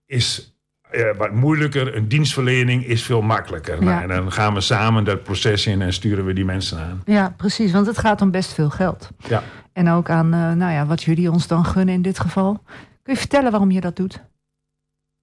[0.06, 0.56] is,
[0.92, 1.96] uh, wat moeilijker.
[1.96, 3.82] Een dienstverlening is veel makkelijker.
[3.84, 7.02] Nou, en dan gaan we samen dat proces in en sturen we die mensen aan.
[7.04, 7.72] Ja, precies.
[7.72, 9.10] Want het gaat om best veel geld.
[9.28, 9.42] Ja.
[9.72, 12.62] En ook aan nou ja, wat jullie ons dan gunnen in dit geval.
[13.02, 14.22] Kun je vertellen waarom je dat doet?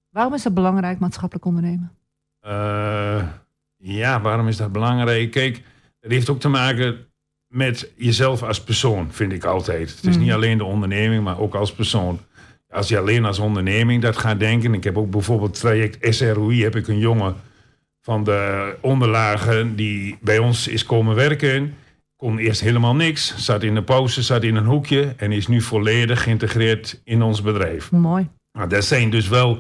[0.10, 1.92] Waarom is dat belangrijk, maatschappelijk ondernemen?
[2.48, 3.24] Uh,
[3.78, 5.32] ja, waarom is dat belangrijk?
[5.32, 5.62] Kijk,
[6.00, 7.06] het heeft ook te maken
[7.48, 9.90] met jezelf als persoon, vind ik altijd.
[9.90, 10.36] Het is niet mhm.
[10.36, 12.20] alleen de onderneming, maar ook als persoon.
[12.70, 14.74] Als je alleen als onderneming dat gaat denken.
[14.74, 17.36] Ik heb ook bijvoorbeeld traject SROI, heb ik een jongen
[18.02, 21.76] van de onderlagen die bij ons is komen werken.
[22.16, 25.62] Kon eerst helemaal niks, zat in de pauze, zat in een hoekje en is nu
[25.62, 27.92] volledig geïntegreerd in ons bedrijf.
[27.92, 28.30] Mooi.
[28.52, 29.60] Nou, dat zijn dus wel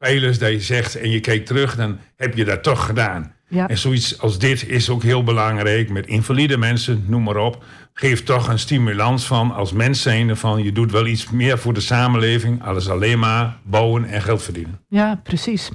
[0.00, 3.34] pijlers dat je zegt en je kijkt terug, dan heb je dat toch gedaan.
[3.48, 3.68] Ja.
[3.68, 7.64] En zoiets als dit is ook heel belangrijk met invalide mensen, noem maar op.
[7.92, 11.72] Geeft toch een stimulans van als mens zijnde van je doet wel iets meer voor
[11.72, 14.80] de samenleving, alles alleen maar bouwen en geld verdienen.
[14.88, 15.70] Ja, precies.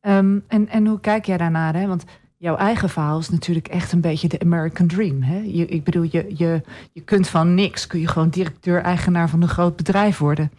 [0.00, 1.74] Ehm, en, en hoe kijk jij daarnaar?
[1.74, 1.86] Hè?
[1.86, 2.04] Want
[2.36, 5.22] jouw eigen verhaal is natuurlijk echt een beetje de American Dream.
[5.22, 5.42] Hè?
[5.44, 6.62] Je, ik bedoel, je, je,
[6.92, 10.52] je kunt van niks, kun je gewoon directeur-eigenaar van een groot bedrijf worden.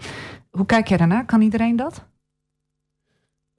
[0.50, 1.26] Hoe kijk jij daarnaar?
[1.26, 2.10] Kan iedereen dat?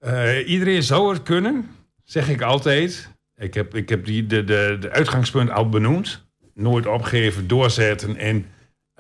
[0.05, 1.69] Uh, iedereen zou het kunnen,
[2.05, 3.11] zeg ik altijd.
[3.37, 6.27] Ik heb, ik heb die, de, de, de uitgangspunt al benoemd.
[6.55, 8.47] Nooit opgeven, doorzetten en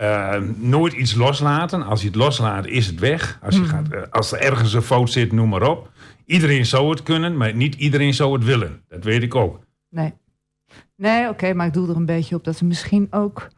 [0.01, 1.83] uh, nooit iets loslaten.
[1.83, 3.38] Als je het loslaat, is het weg.
[3.43, 3.71] Als, je hmm.
[3.71, 5.91] gaat, uh, als er ergens een fout zit, noem maar op.
[6.25, 8.83] Iedereen zou het kunnen, maar niet iedereen zou het willen.
[8.88, 9.61] Dat weet ik ook.
[9.88, 10.15] Nee,
[10.97, 13.49] nee oké, maar ik doe er een beetje op dat er misschien ook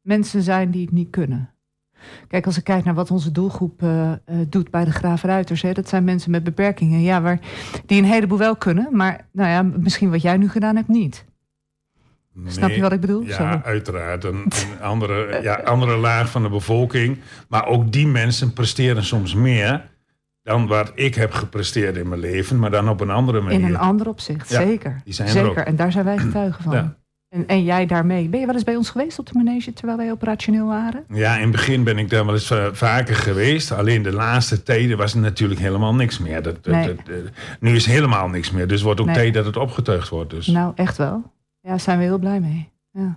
[0.00, 1.54] mensen zijn die het niet kunnen.
[2.28, 4.12] Kijk, als ik kijk naar wat onze doelgroep uh,
[4.48, 7.38] doet bij de Graafruiters, hè, dat zijn mensen met beperkingen, ja, waar,
[7.86, 11.24] die een heleboel wel kunnen, maar nou ja, misschien wat jij nu gedaan hebt niet.
[12.46, 13.22] Snap je wat ik bedoel?
[13.22, 14.24] Ja, uiteraard.
[14.24, 17.18] Een, een, andere, ja, andere laag van de bevolking.
[17.48, 19.90] Maar ook die mensen presteren soms meer
[20.42, 23.58] dan wat ik heb gepresteerd in mijn leven, maar dan op een andere manier.
[23.58, 25.00] In een ander opzicht, zeker.
[25.04, 26.72] Die zijn zeker, en daar zijn wij getuigen van.
[26.72, 26.96] Ja.
[27.32, 28.28] En, en jij daarmee.
[28.28, 31.04] Ben je wel eens bij ons geweest op de manege terwijl wij operationeel waren?
[31.08, 33.72] Ja, in het begin ben ik daar wel eens vaker geweest.
[33.72, 36.42] Alleen de laatste tijden was er natuurlijk helemaal niks meer.
[36.42, 36.96] Dat, dat, dat,
[37.60, 38.66] nu is helemaal niks meer.
[38.66, 39.14] Dus wordt ook nee.
[39.14, 40.30] tijd dat het opgetuigd wordt.
[40.30, 40.46] Dus.
[40.46, 41.32] Nou, echt wel.
[41.60, 42.68] Ja, daar zijn we heel blij mee.
[42.90, 43.16] Ja.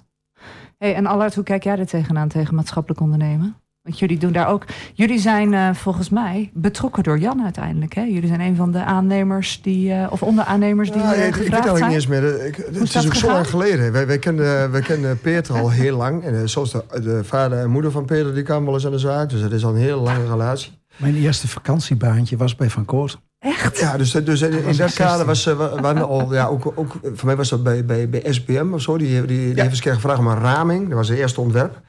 [0.77, 3.55] Hey, en Allard, hoe kijk jij er tegenaan tegen maatschappelijk ondernemen?
[3.85, 4.63] Want jullie doen daar ook.
[4.93, 7.93] Jullie zijn uh, volgens mij betrokken door Jan uiteindelijk.
[7.93, 8.01] Hè?
[8.01, 9.89] Jullie zijn een van de aannemers die.
[9.89, 11.01] Uh, of onderaannemers die.
[11.01, 12.45] Ja, uh, ik, ik weet eigenlijk niet eens meer.
[12.45, 13.91] Ik, het is ook zo lang geleden.
[13.91, 16.23] Wij, wij, kennen, wij kennen Peter al heel lang.
[16.23, 18.97] En zoals de, de, vader en moeder van Peter, die kwamen wel eens aan de
[18.97, 19.29] zaak.
[19.29, 20.71] Dus het is al een hele lange relatie.
[20.95, 23.19] Mijn eerste vakantiebaantje was bij Van Koort.
[23.39, 23.79] Echt?
[23.79, 27.49] Ja, dus, dus in dat kader was uh, al, ja, ook, ook, voor mij was
[27.49, 28.97] dat bij, bij, bij SBM of zo.
[28.97, 29.45] Die, die, die ja.
[29.45, 30.87] heeft eens een keer gevraagd om een raming.
[30.87, 31.81] Dat was het eerste ontwerp.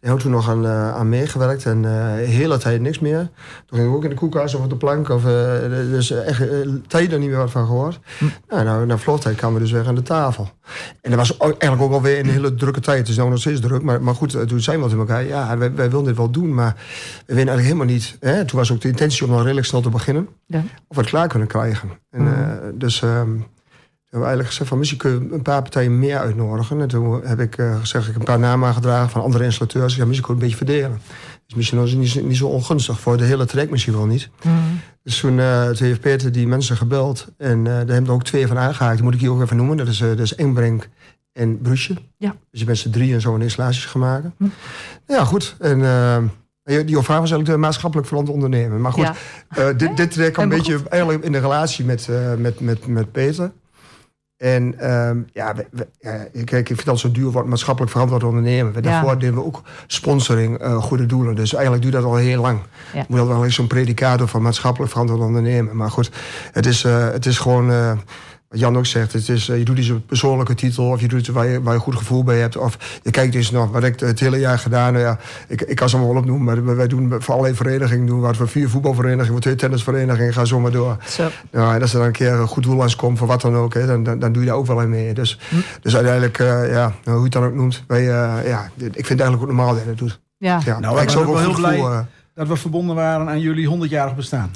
[0.00, 3.30] Heb toen nog aan, uh, aan meegewerkt en uh, hele tijd niks meer.
[3.66, 5.08] Toen ging ik ook in de koelkast of op de plank.
[5.08, 5.30] Of, uh,
[5.68, 6.42] dus echt
[6.86, 7.98] tijden niet meer wat van gehoord.
[8.18, 8.24] Hm.
[8.48, 10.50] Nou, nou, na vlottijd kwamen we dus weer aan de tafel.
[11.00, 12.98] En dat was eigenlijk ook alweer een hele drukke tijd.
[12.98, 13.82] Het is nou nog steeds druk.
[13.82, 15.24] Maar, maar goed, toen zijn we tegen elkaar.
[15.24, 16.74] Ja, wij, wij willen dit wel doen, maar
[17.26, 18.16] we weten eigenlijk helemaal niet.
[18.20, 18.44] Hè?
[18.44, 20.28] Toen was ook de intentie om nog redelijk snel te beginnen.
[20.46, 20.58] Ja.
[20.58, 21.90] Of we het klaar kunnen krijgen.
[22.10, 22.78] En, hm.
[22.78, 23.02] dus...
[23.02, 23.46] Um,
[24.10, 26.80] hebben we eigenlijk gezegd van misschien kun je een paar partijen meer uitnodigen.
[26.80, 29.96] En toen heb ik uh, gezegd, ik een paar namen aangedragen van andere installateurs.
[29.96, 31.00] Ja, misschien kun je een beetje verdelen.
[31.46, 34.30] is misschien niet, niet zo ongunstig voor de hele trek misschien wel niet.
[34.42, 34.80] Mm.
[35.02, 37.26] Dus toen, uh, toen, heeft Peter die mensen gebeld.
[37.36, 38.94] En uh, daar hebben er ook twee van aangehaakt.
[38.94, 39.76] Die moet ik hier ook even noemen.
[39.76, 40.88] Dat is, dat is Engbrink
[41.32, 41.96] en Brusje.
[42.16, 42.36] Ja.
[42.50, 44.34] Dus je bent z'n drie en zo een installaties gaan maken.
[44.36, 44.44] Hm.
[45.06, 45.56] Ja, goed.
[45.58, 45.78] En
[46.64, 48.80] die vraag was eigenlijk de maatschappelijk verantwoord ondernemen.
[48.80, 49.10] Maar goed,
[49.48, 49.72] ja.
[49.72, 53.50] dit, dit trek een beetje eigenlijk in de relatie met, met, met, met Peter.
[54.40, 55.88] En um, ja, we,
[56.44, 58.72] kijk, ik vind het zo duur wat maatschappelijk verantwoord ondernemen.
[58.72, 61.34] We, daarvoor deden we ook sponsoring, uh, goede doelen.
[61.34, 62.60] Dus eigenlijk duurt dat al heel lang.
[62.94, 63.04] Ja.
[63.08, 65.76] Moet dat wel eens zo'n predicator van maatschappelijk verantwoord ondernemen.
[65.76, 66.10] Maar goed,
[66.52, 67.70] het is, uh, het is gewoon.
[67.70, 67.92] Uh,
[68.50, 70.84] wat Jan ook zegt, het is, je doet iets een persoonlijke titel...
[70.84, 72.56] of je doet het waar je, waar je goed gevoel bij hebt.
[72.56, 74.92] Of je kijkt eens nog wat ik het hele jaar gedaan...
[74.92, 78.06] Nou ja, ik, ik kan ze allemaal wel opnoemen, maar wij doen voor allerlei verenigingen...
[78.06, 80.32] doen wat voor vier voetbalverenigingen, voor twee tennisverenigingen...
[80.32, 80.96] ga zo maar door.
[81.08, 81.28] Zo.
[81.50, 83.74] Nou, en als er dan een keer een goed doel komt, voor wat dan ook...
[83.74, 85.14] Hè, dan, dan, dan, doe je daar ook wel in mee.
[85.14, 85.56] Dus, hm.
[85.80, 87.84] dus uiteindelijk, uh, ja, hoe je het dan ook noemt...
[87.86, 90.20] Wij, uh, ja, ik vind het eigenlijk ook normaal dat je dat doet.
[90.36, 90.60] Ja.
[90.64, 91.98] ja nou, ik ben ook wel heel blij uh,
[92.34, 94.50] dat we verbonden waren aan jullie 100-jarig bestaan.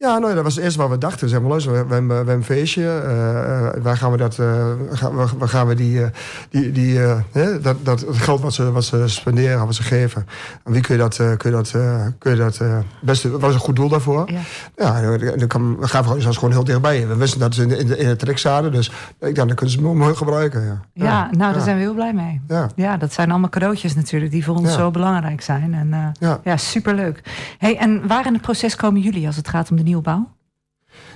[0.00, 1.28] Ja, nou, dat was het eerste wat we dachten.
[1.28, 2.82] Zeg maar, luister, we, we, hebben, we hebben een feestje.
[2.82, 4.38] Uh, waar gaan we dat?
[4.38, 6.06] Uh, gaan, waar, gaan we die, uh,
[6.50, 6.98] die, die
[7.32, 10.26] hè, dat, dat het geld wat ze, wat ze spenderen, wat ze geven.
[10.64, 11.16] Aan wie kun je dat?
[11.16, 11.70] kun je dat?
[12.18, 12.60] kun je dat?
[13.00, 14.30] beste, wat is een goed doel daarvoor?
[14.30, 14.40] Ja.
[14.76, 17.08] Ja, dan kan, we gaan gewoon, gewoon heel dichtbij.
[17.08, 19.48] We wisten dat ze in de, in, de, in het trek zaten, dus ik dacht,
[19.48, 20.64] dan kunnen ze mooi gebruiken.
[20.64, 22.40] Ja, ja, ja nou, daar zijn we heel blij mee.
[22.48, 22.68] Ja.
[22.74, 25.74] ja, dat zijn allemaal cadeautjes natuurlijk die voor ons zo belangrijk zijn.
[25.74, 26.40] En ja.
[26.44, 27.22] ja, superleuk.
[27.58, 30.36] Hey, en waar in het proces komen jullie als het gaat om de nieuwbouw?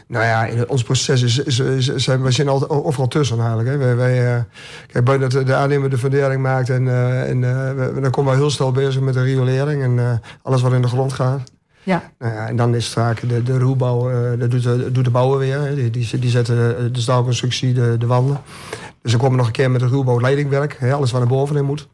[0.07, 3.69] Nou ja, in ons proces is, is, is, zijn, we zijn altijd overal tussen eigenlijk.
[3.69, 3.77] Hè.
[3.77, 4.45] Wij, wij,
[4.87, 8.39] kijk, bij dat de aannemer de fundering maakt en, uh, en uh, dan komen we
[8.39, 11.53] heel snel bezig met de riolering en alles wat in de grond gaat.
[11.83, 12.03] Ja.
[12.19, 15.11] Nou ja, en dan is het vaak de, de ruwbouw, dat doet de, doet de
[15.11, 15.75] bouwer weer.
[15.75, 18.41] Die, die, die zetten de staalconstructie, de, de wanden.
[19.03, 21.31] Dus dan komen we nog een keer met de ruwbouw leidingwerk, hè, alles wat naar
[21.31, 21.89] boven in moet.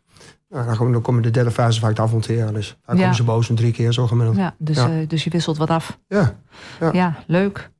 [0.48, 2.54] Nou, dan, komen, de derde fase vaak te afmonteren.
[2.54, 4.36] Dus dan komen ze boos een drie keer zo gemiddeld.
[4.36, 4.90] Ja, dus, ja.
[4.90, 5.98] Uh, dus je wisselt wat af.
[6.06, 6.38] Ja.
[6.80, 7.70] Ja, ja leuk.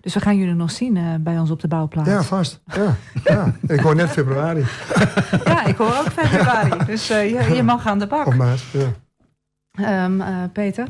[0.00, 2.08] Dus we gaan jullie nog zien uh, bij ons op de bouwplaats.
[2.08, 2.60] Ja, vast.
[2.64, 3.54] Ja, ja.
[3.66, 4.64] Ik hoor net februari.
[5.44, 6.84] ja, ik hoor ook februari.
[6.86, 8.26] Dus uh, je, je, mag aan de bak.
[8.26, 10.04] Op maat, ja.
[10.04, 10.22] Um,
[10.52, 10.88] Peter,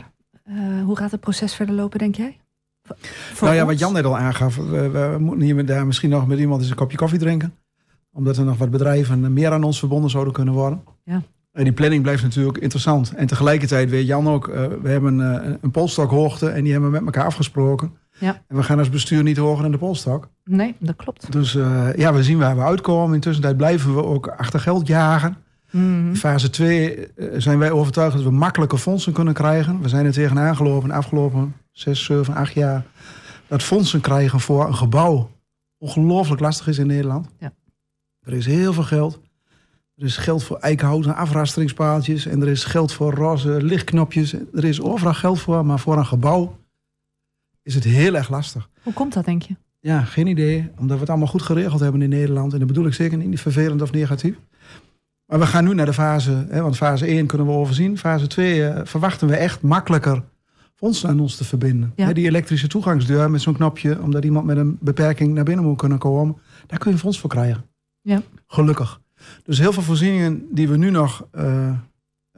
[0.84, 2.40] hoe gaat het proces verder lopen, denk jij?
[3.32, 4.56] Voor nou ja, wat Jan net al aangaf.
[4.56, 7.54] We, we moeten hier daar misschien nog met iemand eens een kopje koffie drinken
[8.14, 10.82] omdat er nog wat bedrijven meer aan ons verbonden zouden kunnen worden.
[11.04, 11.22] Ja.
[11.52, 13.14] En die planning blijft natuurlijk interessant.
[13.14, 16.96] En tegelijkertijd weet Jan ook, uh, we hebben uh, een polstokhoogte en die hebben we
[16.96, 17.92] met elkaar afgesproken.
[18.18, 18.42] Ja.
[18.48, 20.28] En we gaan als bestuur niet hoger dan de polstok.
[20.44, 21.32] Nee, dat klopt.
[21.32, 23.14] Dus uh, ja, we zien waar we uitkomen.
[23.14, 25.36] Intussen blijven we ook achter geld jagen.
[25.70, 26.08] Mm.
[26.08, 29.80] In fase 2 zijn wij overtuigd dat we makkelijke fondsen kunnen krijgen.
[29.80, 32.84] We zijn er tegenaan gelopen de afgelopen 6, 7, 8 jaar.
[33.46, 35.30] Dat fondsen krijgen voor een gebouw
[35.78, 37.28] ongelooflijk lastig is in Nederland.
[37.38, 37.52] Ja.
[38.24, 39.20] Er is heel veel geld.
[39.96, 42.26] Er is geld voor eikenhouten afrasteringspaaltjes.
[42.26, 44.32] En er is geld voor roze lichtknopjes.
[44.32, 45.66] Er is overal geld voor.
[45.66, 46.58] Maar voor een gebouw
[47.62, 48.68] is het heel erg lastig.
[48.82, 49.56] Hoe komt dat, denk je?
[49.80, 50.70] Ja, geen idee.
[50.78, 52.52] Omdat we het allemaal goed geregeld hebben in Nederland.
[52.52, 54.36] En dat bedoel ik zeker niet vervelend of negatief.
[55.26, 57.98] Maar we gaan nu naar de fase, hè, want fase 1 kunnen we overzien.
[57.98, 60.22] Fase 2 uh, eh, verwachten we echt makkelijker
[60.74, 61.92] fondsen aan ons te verbinden.
[61.96, 62.12] Ja.
[62.12, 65.98] die elektrische toegangsdeur met zo'n knopje, omdat iemand met een beperking naar binnen moet kunnen
[65.98, 66.36] komen.
[66.66, 67.64] Daar kun je een fonds voor krijgen.
[68.04, 68.22] Ja.
[68.46, 69.00] Gelukkig.
[69.44, 71.70] Dus heel veel voorzieningen die we nu nog uh,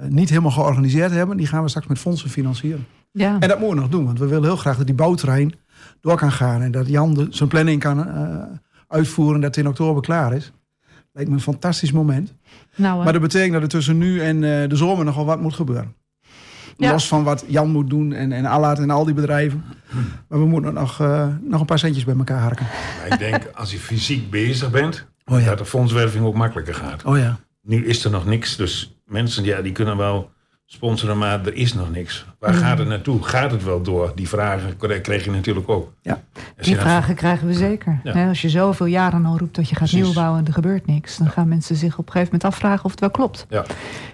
[0.09, 2.87] niet helemaal georganiseerd hebben, die gaan we straks met fondsen financieren.
[3.13, 3.37] Ja.
[3.41, 5.55] En dat moeten we nog doen, want we willen heel graag dat die bouwterrein
[6.01, 8.43] door kan gaan en dat Jan de, zijn planning kan uh,
[8.89, 10.53] uitvoeren dat het in oktober klaar is.
[11.13, 12.35] Lijkt me een fantastisch moment.
[12.75, 15.55] Nou, maar dat betekent dat er tussen nu en uh, de zomer nogal wat moet
[15.55, 15.95] gebeuren.
[16.77, 16.93] Ja.
[16.93, 19.65] Los van wat Jan moet doen en, en Allard en al die bedrijven.
[20.29, 22.67] Maar we moeten nog, uh, nog een paar centjes bij elkaar harken.
[23.11, 25.47] ik denk, als je fysiek bezig bent, oh ja.
[25.47, 27.05] dat de fondswerving ook makkelijker gaat.
[27.05, 27.39] Oh ja.
[27.63, 30.31] Nu is er nog niks, dus mensen ja, die kunnen wel
[30.67, 32.27] sponsoren, maar er is nog niks.
[32.39, 32.59] Waar mm.
[32.59, 33.23] gaat het naartoe?
[33.23, 34.13] Gaat het wel door?
[34.15, 35.93] Die vragen kreeg je natuurlijk ook.
[36.03, 36.21] Ja,
[36.61, 38.01] die vragen krijgen we zeker.
[38.29, 41.31] Als je zoveel jaren al roept dat je gaat nieuwbouwen en er gebeurt niks, dan
[41.31, 43.47] gaan mensen zich op een gegeven moment afvragen of het wel klopt.
[43.49, 43.65] Ja.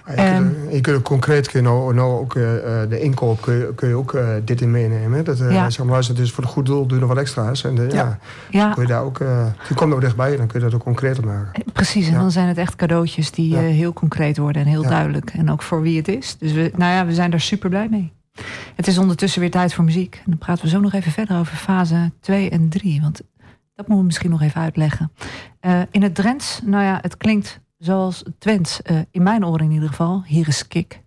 [0.04, 2.42] En, je, kunt, concreet kun je nou, nou ook uh,
[2.88, 5.24] de inkoop kun je, kun je ook uh, dit in meenemen.
[5.24, 5.70] Dat, uh, ja.
[5.70, 7.64] zeg maar, luister, dus voor het goed doel doe je nog wat extra's.
[7.64, 8.18] En de, ja.
[8.50, 9.18] Ja, kun je daar ook,
[9.68, 11.64] je komt nog dichtbij, dan kun je dat ook concreter maken.
[11.72, 15.30] Precies, en dan zijn het echt cadeautjes die heel concreet worden en heel duidelijk.
[15.30, 16.36] En ook voor wie het is.
[16.42, 18.12] Dus we, nou ja, we zijn daar super blij mee.
[18.74, 20.14] Het is ondertussen weer tijd voor muziek.
[20.14, 23.00] En dan praten we zo nog even verder over fase 2 en 3.
[23.00, 23.20] Want
[23.74, 25.12] dat moeten we misschien nog even uitleggen.
[25.60, 28.80] Uh, in het Drents, nou ja, het klinkt zoals Twents.
[28.90, 30.22] Uh, in mijn oren in ieder geval.
[30.26, 31.02] Hier is Kik.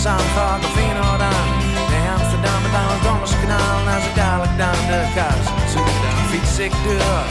[0.00, 1.48] Zandvoort of Feyenoord aan.
[1.90, 3.78] Nee, Amsterdam en dan het Dommerskanaal.
[3.92, 5.48] En zo dadelijk dan de kast.
[5.72, 7.24] Zo dan fiets ik door.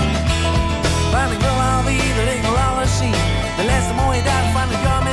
[1.14, 3.20] Want ik wil alweer, ik wil alles zien.
[3.58, 5.04] De laatste mooie dag van het jaar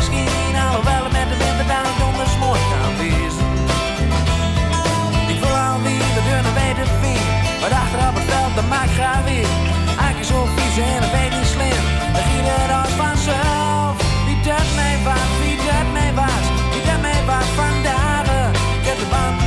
[19.07, 19.46] Ik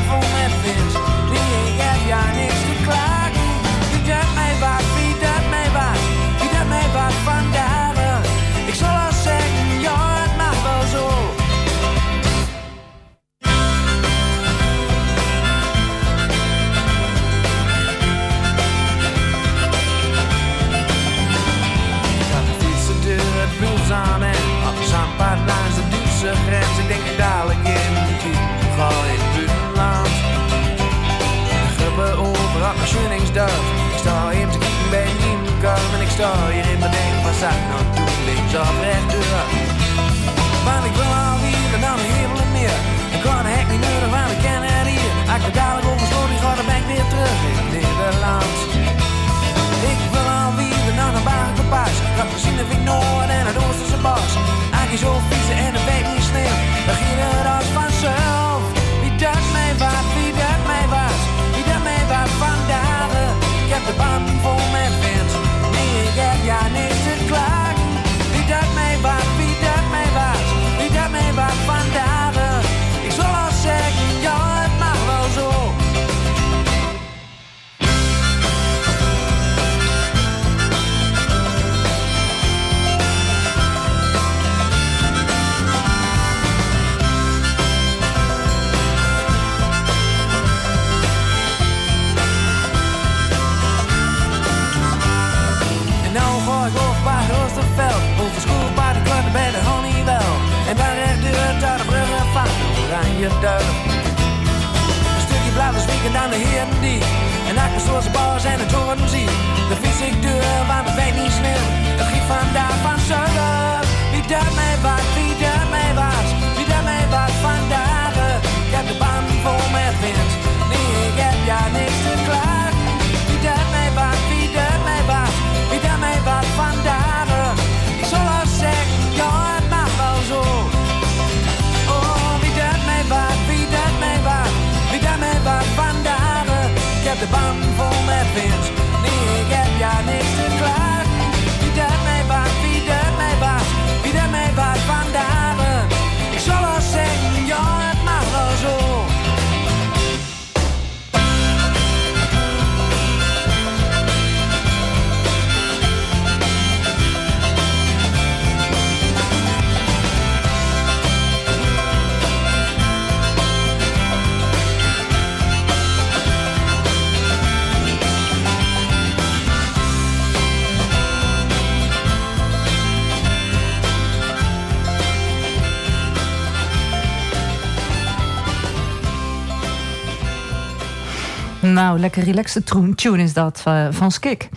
[181.80, 182.66] Nou, lekker relaxed
[182.96, 184.50] tune is dat eh, van Skik.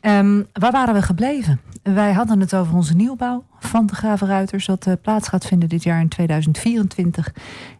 [0.00, 1.60] Ehm, waar waren we gebleven?
[1.82, 4.66] Wij hadden het over onze nieuwbouw van de Gravenruiters...
[4.66, 7.32] dat eh, plaats gaat vinden dit jaar in 2024.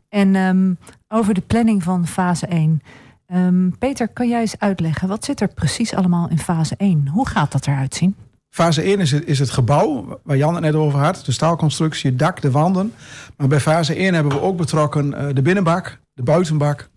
[0.08, 0.74] En ehm,
[1.08, 2.82] over de planning van fase 1.
[3.26, 5.08] Ehm, Peter, kan jij eens uitleggen...
[5.08, 7.08] wat zit er precies allemaal in fase 1?
[7.08, 8.16] Hoe gaat dat eruit zien?
[8.48, 11.22] Fase 1 is het, is het gebouw, waar Jan het net over had.
[11.24, 12.92] De staalconstructie, het dak, de wanden.
[13.36, 16.89] Maar bij fase 1 hebben we ook betrokken eh, de binnenbak, de buitenbak...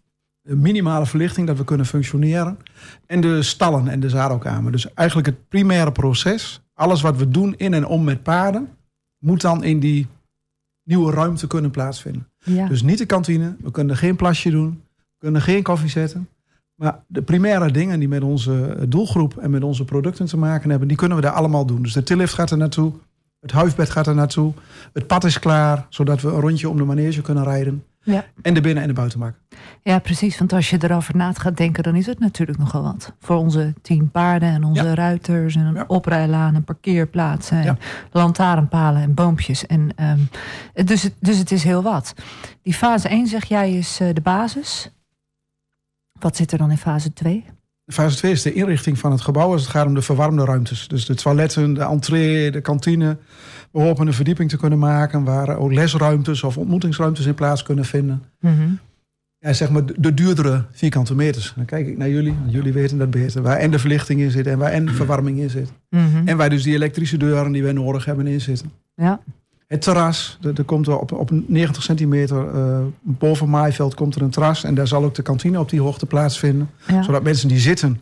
[0.44, 2.58] de minimale verlichting, dat we kunnen functioneren...
[3.06, 4.72] en de stallen en de zadelkamer.
[4.72, 6.62] Dus eigenlijk het primaire proces...
[6.74, 8.70] alles wat we doen in en om met paarden...
[9.20, 10.08] moet dan in die
[10.84, 12.28] nieuwe ruimte kunnen plaatsvinden.
[12.38, 12.68] Ja.
[12.68, 14.82] Dus niet de kantine, we kunnen geen plasje doen...
[14.96, 16.28] we kunnen geen koffie zetten...
[16.76, 20.88] Maar de primaire dingen die met onze doelgroep en met onze producten te maken hebben,
[20.88, 21.82] die kunnen we daar allemaal doen.
[21.82, 22.94] Dus de tillift gaat er naartoe,
[23.40, 24.54] het huifbed gaat er naartoe,
[24.94, 27.84] het pad is klaar, zodat we een rondje om de manege kunnen rijden.
[28.04, 28.26] Ja.
[28.42, 29.36] En de binnen- en de buitenbak.
[29.84, 30.38] ja, precies.
[30.38, 33.14] Want als je erover na gaat denken, dan is het natuurlijk nogal wat.
[33.20, 34.94] Voor onze tien paarden en onze Ja.
[34.94, 35.84] ruiters en een Ja.
[35.88, 37.78] oprijlaan en parkeerplaatsen en Ja.
[38.12, 39.66] lantaarnpalen en boompjes.
[39.66, 40.20] En, ehm,
[40.86, 42.14] dus, het, dus het is heel wat.
[42.62, 44.90] Die fase 1, zeg jij, is eh, de basis.
[46.20, 47.46] Wat zit er dan in fase 2?
[47.88, 50.88] Fase 2 is de inrichting van het gebouw als het gaat om de verwarmde ruimtes.
[50.88, 53.18] Dus de toiletten, de entree, de kantine.
[53.74, 57.86] We hopen een verdieping te kunnen maken waar ook lesruimtes of ontmoetingsruimtes in plaats kunnen
[57.86, 58.24] vinden.
[58.40, 58.80] Mm
[59.40, 61.54] Ja, zeg maar de duurdere vierkante meters.
[61.56, 63.42] Dan kijk ik naar jullie, want jullie weten dat beter.
[63.42, 65.72] Waar en de verlichting in zit en waar en de verwarming in zit.
[65.90, 66.28] Mhm.
[66.28, 68.72] En waar dus die elektrische deuren die wij nodig hebben in zitten.
[68.96, 69.20] Ja.
[69.68, 74.22] Het terras, er er komt er op, op 90 centimeter eh, boven maaiveld komt er
[74.22, 74.64] een terras.
[74.64, 76.70] En daar zal ook de kantine op die hoogte plaatsvinden.
[76.88, 77.04] Ja.
[77.04, 78.00] Zodat mensen die zitten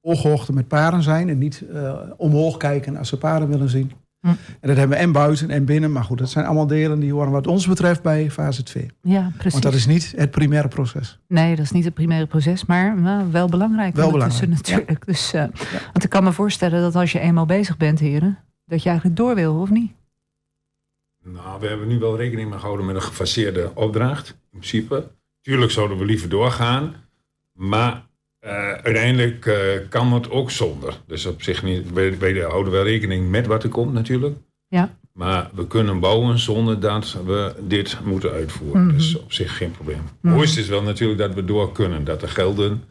[0.00, 1.28] ooghoogte met paarden zijn.
[1.28, 3.92] En niet eh, omhoog kijken als ze paarden willen zien.
[4.20, 4.28] Hm.
[4.28, 5.92] En dat hebben we en buiten en binnen.
[5.92, 8.90] Maar goed, dat zijn allemaal delen die horen wat ons betreft bij fase 2.
[9.02, 9.52] ja, precies.
[9.52, 11.18] Want dat is niet het primaire proces.
[11.28, 13.94] Nee, dat is niet het primaire proces, maar nou, wel belangrijk.
[13.94, 15.06] Wel belangrijk, natuurlijk.
[15.06, 15.44] Dus, eh,
[15.92, 19.18] Want ik kan me voorstellen dat als je eenmaal bezig bent, heren, dat je eigenlijk
[19.18, 19.92] door wil, of niet?
[21.24, 24.28] Nou, we hebben nu wel rekening mee gehouden met een gefaseerde opdracht.
[24.28, 25.10] In principe.
[25.40, 26.94] Tuurlijk zouden we liever doorgaan.
[27.52, 28.07] Maar
[28.48, 29.54] eh, uiteindelijk eh,
[29.88, 31.00] kan het ook zonder.
[31.06, 34.36] Dus op zich niet, we, houden wel rekening met wat er komt natuurlijk.
[34.68, 34.90] Ja.
[35.12, 38.86] Maar we kunnen bouwen zonder dat we dit moeten uitvoeren.
[38.86, 38.94] Mhm.
[38.96, 39.96] Dus op zich geen probleem.
[39.98, 40.34] Het Mhm.
[40.34, 42.04] mooiste is wel natuurlijk dat we door kunnen.
[42.04, 42.82] Dat er gelden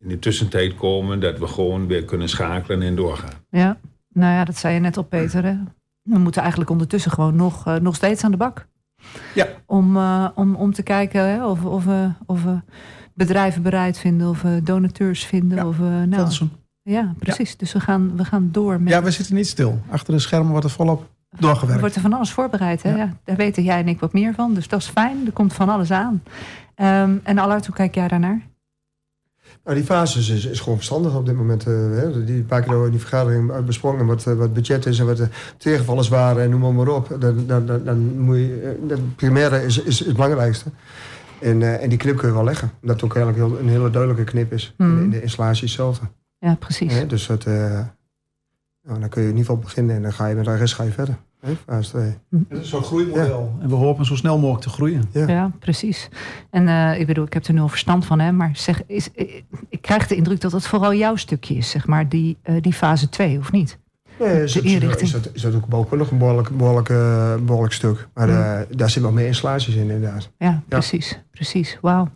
[0.00, 1.20] in de tussentijd komen.
[1.20, 3.34] Dat we gewoon weer kunnen schakelen en doorgaan.
[3.50, 3.78] Ja.
[4.12, 5.44] Nou ja, dat zei je net al, Peter.
[5.44, 5.54] Hè?
[6.02, 8.66] We moeten eigenlijk ondertussen gewoon nog, eh, nog steeds aan de bak.
[9.34, 9.46] Ja.
[9.66, 12.60] Om, eh, om, om te kijken hè, of, of, we, of we
[13.14, 15.58] bedrijven bereid vinden, of we donateurs vinden.
[15.58, 16.28] Ja, Of nou,
[16.82, 17.56] ja, precies.
[17.56, 18.92] Dus we gaan, we gaan door met.
[18.92, 19.80] Ja, we zitten niet stil.
[19.90, 21.74] Achter de schermen wordt er volop doorgewerkt.
[21.74, 22.82] Er wordt er van alles voorbereid.
[22.82, 22.90] Hè?
[22.90, 22.96] Ja.
[22.96, 23.16] Ja.
[23.24, 24.54] daar weten jij en ik wat meer van.
[24.54, 25.26] Dus dat is fijn.
[25.26, 26.22] Er komt van alles aan.
[26.74, 28.46] Ehm, en hoe kijk jij daarnaar?
[29.68, 31.66] Nou, die fases is, is gewoon verstandig op dit moment.
[31.66, 32.24] eh, hè.
[32.24, 35.16] Die paar keer in die vergadering uit besproken wat, eh, wat budget is en wat
[35.16, 37.16] de tegenvallers waren en noem maar, maar op.
[37.20, 40.70] Dan, dan, dan, dan moet je, eh, het primaire is, is het belangrijkste.
[41.40, 42.70] En, eh, en die knip kun je wel leggen.
[42.82, 44.74] Omdat het ook eigenlijk heel, een hele duidelijke knip is.
[44.78, 46.06] In, de installatie hetzelfde.
[46.38, 47.06] Ja, precies.
[47.06, 47.80] Dus dat, eh,
[48.88, 50.74] nou, dan kun je in ieder geval beginnen en dan ga je met de rest
[50.74, 51.16] ga je verder.
[51.66, 52.14] Fase 2.
[52.48, 53.56] Het is zo'n groeimodel.
[53.60, 55.02] En we hopen zo snel mogelijk te groeien.
[55.12, 55.26] Ja.
[55.28, 56.08] Ja, precies.
[56.50, 59.42] En eh, ik bedoel, ik heb er nul verstand van, hè, maar zeg, is, eh,
[59.68, 62.72] ik krijg de indruk dat het vooral jouw stukje is, zeg maar, die, eh, die
[62.72, 63.78] fase 2, of niet?
[64.18, 68.08] Nee, is, De is, dat, is dat ook bouwkundig een behoorlijk, behoorlijk, eh, behoorlijk stuk.
[68.14, 70.30] Maar eh, daar zit wel meer installaties in inderdaad.
[70.38, 71.20] Ja, precies.
[71.30, 71.78] Precies.
[71.80, 72.08] Wauw.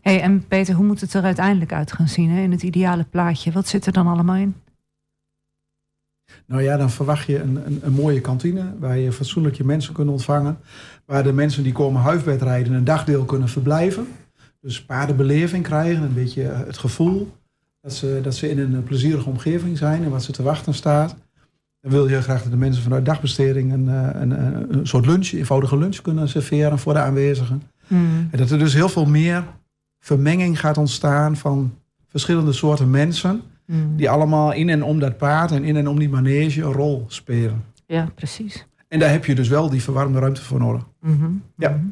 [0.00, 3.04] Hey, en Peter, hoe moet het er uiteindelijk uit gaan zien hè, in het ideale
[3.10, 3.52] plaatje?
[3.52, 4.54] Wat zit er dan allemaal in?
[6.46, 9.94] Nou ja, dan verwacht je een, een, een mooie kantine waar je fatsoenlijk je mensen
[9.94, 10.58] kunt ontvangen.
[11.06, 14.06] Waar de mensen die komen huifbed rijden een dagdeel kunnen verblijven.
[14.60, 17.32] Dus paardenbeleving krijgen, een beetje het gevoel
[17.80, 21.16] dat ze, dat ze in een plezierige omgeving zijn en wat ze te wachten staat.
[21.80, 25.06] Dan wil je graag dat de mensen vanuit dagbesteding een, eh, een, een, een soort
[25.06, 27.62] lunch, eenvoudige lunch kunnen serveren voor de aanwezigen.
[27.86, 28.28] Hmm.
[28.30, 29.44] En dat er dus heel veel meer
[29.98, 31.74] vermenging gaat ontstaan van
[32.08, 33.42] verschillende soorten mensen.
[33.66, 33.96] Hmm.
[33.96, 37.04] Die allemaal in en om dat paard en in en om die manege een rol
[37.08, 37.64] spelen.
[37.86, 38.66] Ja, precies.
[38.88, 40.82] En daar heb je dus wel die verwarmde ruimte voor nodig.
[41.00, 41.30] Mhm.
[41.56, 41.68] Ja.
[41.70, 41.84] Mhm.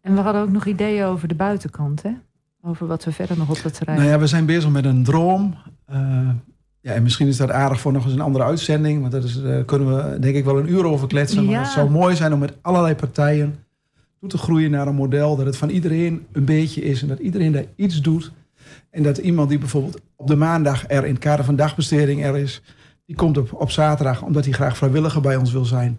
[0.00, 2.10] En we hadden ook nog ideeën over de buitenkant, hè?
[2.62, 3.98] Over wat we verder nog op dat terrein.
[3.98, 5.54] Nou ja, we zijn bezig met een droom.
[5.86, 6.28] Eh,
[6.80, 9.00] ja, en misschien is dat aardig voor nog eens een andere uitzending.
[9.00, 11.44] Want dat is, daar kunnen we denk ik wel een uur over kletsen.
[11.44, 11.60] Maar Ja.
[11.60, 13.54] het zou mooi zijn om met allerlei partijen
[14.20, 15.36] toe te groeien naar een model.
[15.36, 17.02] Dat het van iedereen een beetje is.
[17.02, 18.32] En dat iedereen daar iets doet.
[18.90, 22.36] En dat iemand die bijvoorbeeld op de maandag er in het kader van dagbesteding er
[22.36, 22.62] is.
[23.06, 25.98] Die komt op, op zaterdag omdat hij graag vrijwilliger bij ons wil zijn.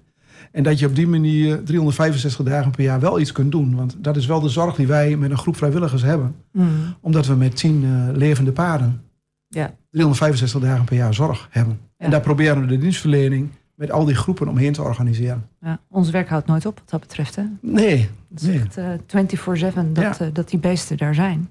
[0.51, 3.75] En dat je op die manier 365 dagen per jaar wel iets kunt doen.
[3.75, 6.35] Want dat is wel de zorg die wij met een groep vrijwilligers hebben.
[6.51, 6.67] Mhm.
[7.01, 9.01] Omdat we met tien eh, levende paarden
[9.47, 9.73] Ja.
[9.89, 11.79] 365 dagen per jaar zorg hebben.
[11.97, 12.05] Ja.
[12.05, 15.47] En daar proberen we de dienstverlening met al die groepen omheen te organiseren.
[15.61, 15.79] ja.
[15.89, 17.43] Ons werk houdt nooit op wat dat betreft, hè?
[17.61, 18.59] Nee, Het is Nee.
[18.59, 20.19] echt eh, 24-7 dat, Ja.
[20.19, 21.49] eh, dat die beesten daar zijn.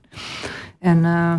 [0.83, 1.35] En eh,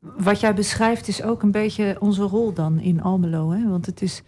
[0.00, 3.50] wat jij beschrijft is ook een beetje onze rol dan in Almelo.
[3.50, 3.68] Hè?
[3.68, 4.22] Want het is,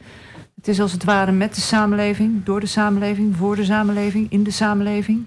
[0.54, 4.42] het is als het ware met de samenleving, door de samenleving, voor de samenleving, in
[4.42, 5.22] de samenleving.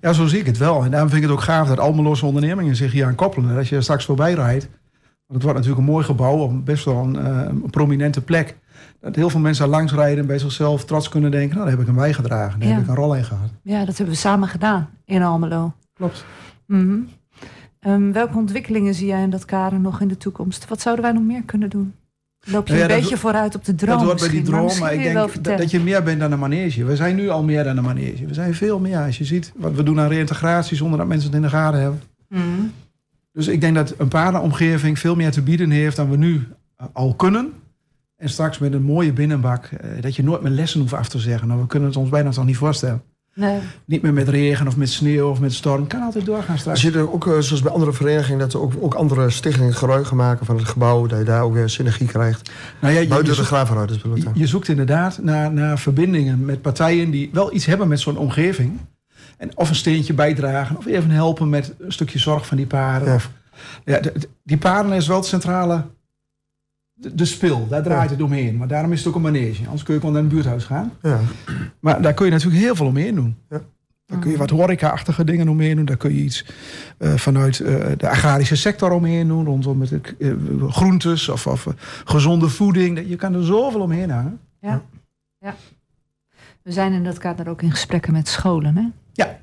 [0.00, 0.84] ja, zo zie ik het wel.
[0.84, 3.56] En daarom vind ik het ook gaaf dat Almeloze ondernemingen zich hier aan koppelen.
[3.56, 4.64] Als je er straks voorbij rijdt,
[5.26, 8.56] want het wordt natuurlijk een mooi gebouw op best wel een, eh, een prominente plek.
[9.00, 11.80] Dat heel veel mensen langs rijden en bij zichzelf trots kunnen denken, nou, daar heb
[11.82, 12.74] ik een bijgedragen, daar Ja.
[12.74, 13.50] heb ik een rol in gehad.
[13.62, 15.72] Ja, dat hebben we samen gedaan in Almelo.
[15.92, 16.24] Klopt.
[16.66, 16.98] Mhm.
[17.88, 20.68] Ehm, welke ontwikkelingen zie jij in dat kader nog in de toekomst?
[20.68, 21.94] Wat zouden wij nog meer kunnen doen?
[22.44, 24.78] Loop je Nou ja, een beetje vooruit op de droom dat hoort bij die droom,
[24.78, 26.84] maar ik denk dat, dat je meer bent dan een manege.
[26.84, 28.26] We zijn nu al meer dan een manege.
[28.26, 28.98] We zijn veel meer.
[28.98, 31.80] Als je ziet wat we doen aan reïntegratie zonder dat mensen het in de gaten
[31.80, 32.02] hebben.
[32.28, 32.42] Mhm.
[33.32, 36.86] Dus ik denk dat een paardenomgeving veel meer te bieden heeft dan we nu eh,
[36.92, 37.52] al kunnen.
[38.16, 41.18] En straks met een mooie binnenbak, eh, dat je nooit meer lessen hoeft af te
[41.18, 41.48] zeggen.
[41.48, 43.02] Nou, we kunnen het ons bijna toch niet voorstellen.
[43.38, 43.60] Nee.
[43.84, 45.86] Niet meer met regen of met sneeuw of met storm.
[45.86, 46.82] Kan altijd doorgaan straks.
[46.82, 50.10] Je er ook, eh, zoals bij andere verenigingen, dat er ook, ook andere stichtingen gebruik
[50.10, 52.50] maken van het gebouw, dat je daar ook weer synergie krijgt?
[52.80, 57.30] Nou ja, je, Buiten de je, je zoekt inderdaad naar, naar verbindingen met partijen die
[57.32, 58.78] wel iets hebben met zo'n omgeving.
[59.36, 63.14] En of een steentje bijdragen, of even helpen met een stukje zorg van die paarden.
[63.14, 63.30] Of,
[63.84, 64.00] ja,
[64.42, 65.84] die paarden is wel het centrale
[66.98, 68.56] de, spil, daar draait het omheen.
[68.56, 69.64] Maar daarom is het ook een manege.
[69.64, 70.92] Anders kun je gewoon naar een buurthuis gaan.
[71.02, 71.20] Ja.
[71.80, 73.36] Maar daar kun je natuurlijk heel veel omheen doen.
[73.50, 73.60] Ja.
[74.06, 75.84] Daar kun je wat horeca-achtige dingen omheen doen.
[75.84, 76.44] Daar kun je iets
[76.98, 79.44] uh, vanuit uh, de agrarische sector omheen doen.
[79.44, 80.34] Rondom met uh,
[80.68, 81.66] groentes of, of
[82.04, 83.08] gezonde voeding.
[83.08, 84.40] Je kan er zoveel omheen hangen.
[84.60, 84.82] Ja.
[85.38, 85.54] ja.
[86.62, 88.76] We zijn in dat kader ook in gesprekken met scholen.
[88.76, 88.84] Hè?
[89.12, 89.38] Ja.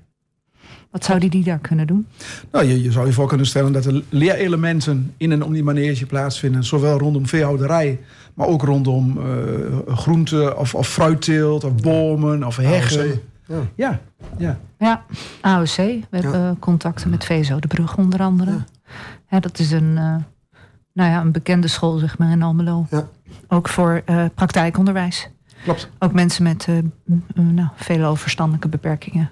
[0.96, 2.08] Wat zouden die daar kunnen doen?
[2.52, 5.64] Nou, je, je zou je voor kunnen stellen dat er leerelementen in en om die
[5.64, 6.64] manege plaatsvinden.
[6.64, 8.00] Zowel rondom veehouderij,
[8.34, 9.26] maar ook rondom uh,
[9.88, 13.22] groente of, of fruitteelt of bomen of heggen.
[13.48, 13.56] Ja.
[13.76, 14.00] ja,
[14.38, 14.60] ja.
[14.78, 15.06] Ja,
[15.42, 15.76] AOC.
[15.76, 18.52] We hebben contacten met VZO de Brug onder andere.
[19.30, 19.40] Ja.
[19.40, 20.16] dat is een, uh,
[20.94, 22.86] nou ja, een bekende school zeg maar in Almelo.
[22.90, 23.08] Ja.
[23.48, 25.30] Ook voor uh, praktijkonderwijs.
[25.64, 25.90] Klopt.
[26.00, 26.68] Ook mensen met
[27.34, 29.30] nou, vele overstandelijke beperkingen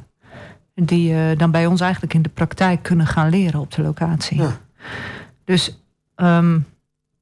[0.74, 4.42] die uh, dan bij ons eigenlijk in de praktijk kunnen gaan leren op de locatie.
[4.42, 4.58] Ja.
[5.44, 5.80] Dus
[6.16, 6.66] um,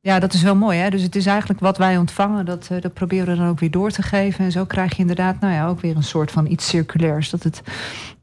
[0.02, 0.80] ja, dat is wel mooi.
[0.80, 0.90] Hè?
[0.90, 3.72] Dus het is eigenlijk wat wij ontvangen, dat, uh, dat proberen we dan ook weer
[3.72, 4.46] door te geven.
[4.46, 7.30] En zo krijg je inderdaad, nou ja, ook weer een soort van iets circulairs.
[7.30, 7.62] Dat het,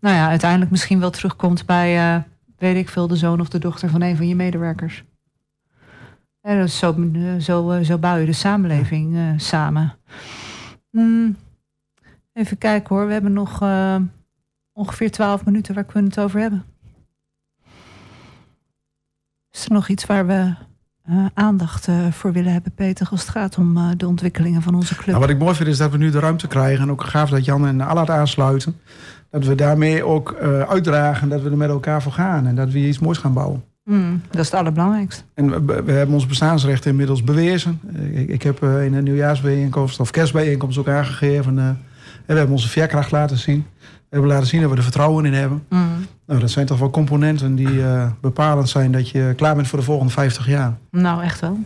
[0.01, 2.23] nou ja, uiteindelijk misschien wel terugkomt bij, uh,
[2.59, 5.05] weet ik veel, de zoon of de dochter van een van je medewerkers.
[6.41, 7.11] En zo,
[7.41, 9.95] zo, zo bouw je de samenleving samen.
[10.91, 11.37] Hmm.
[12.33, 13.61] Even kijken hoor, we hebben nog
[14.79, 15.75] ongeveer 12 minuten.
[15.75, 16.65] Waar kunnen we het over hebben?
[19.51, 20.55] Is er nog iets waar we
[21.11, 24.75] uh, aandacht uh, voor willen hebben, Peter, als het gaat om uh, de ontwikkelingen van
[24.75, 25.07] onze club?
[25.07, 27.31] Nou, wat ik mooi vind is dat we nu de ruimte krijgen en ook gaaf
[27.31, 28.81] dat Jan en Allard aansluiten.
[29.31, 30.35] Dat we daarmee ook
[30.69, 33.65] uitdragen dat we er met elkaar voor gaan en dat we iets moois gaan bouwen.
[33.85, 35.23] Mm, dat is het allerbelangrijkste.
[35.35, 37.81] En we, we hebben ons bestaansrecht inmiddels bewezen.
[38.13, 41.59] Ik, ik heb in een nieuwjaarsbijeenkomst of kerstbijeenkomst ook aangegeven.
[41.59, 41.83] en
[42.27, 43.67] we hebben onze veerkracht laten zien.
[44.09, 45.65] We hebben laten zien dat we er vertrouwen in hebben.
[45.69, 46.07] Mm.
[46.27, 49.79] Nou, dat zijn toch wel componenten die uh, bepalend zijn dat je klaar bent voor
[49.79, 50.79] de volgende 50 jaar.
[50.91, 51.59] Nou, echt wel.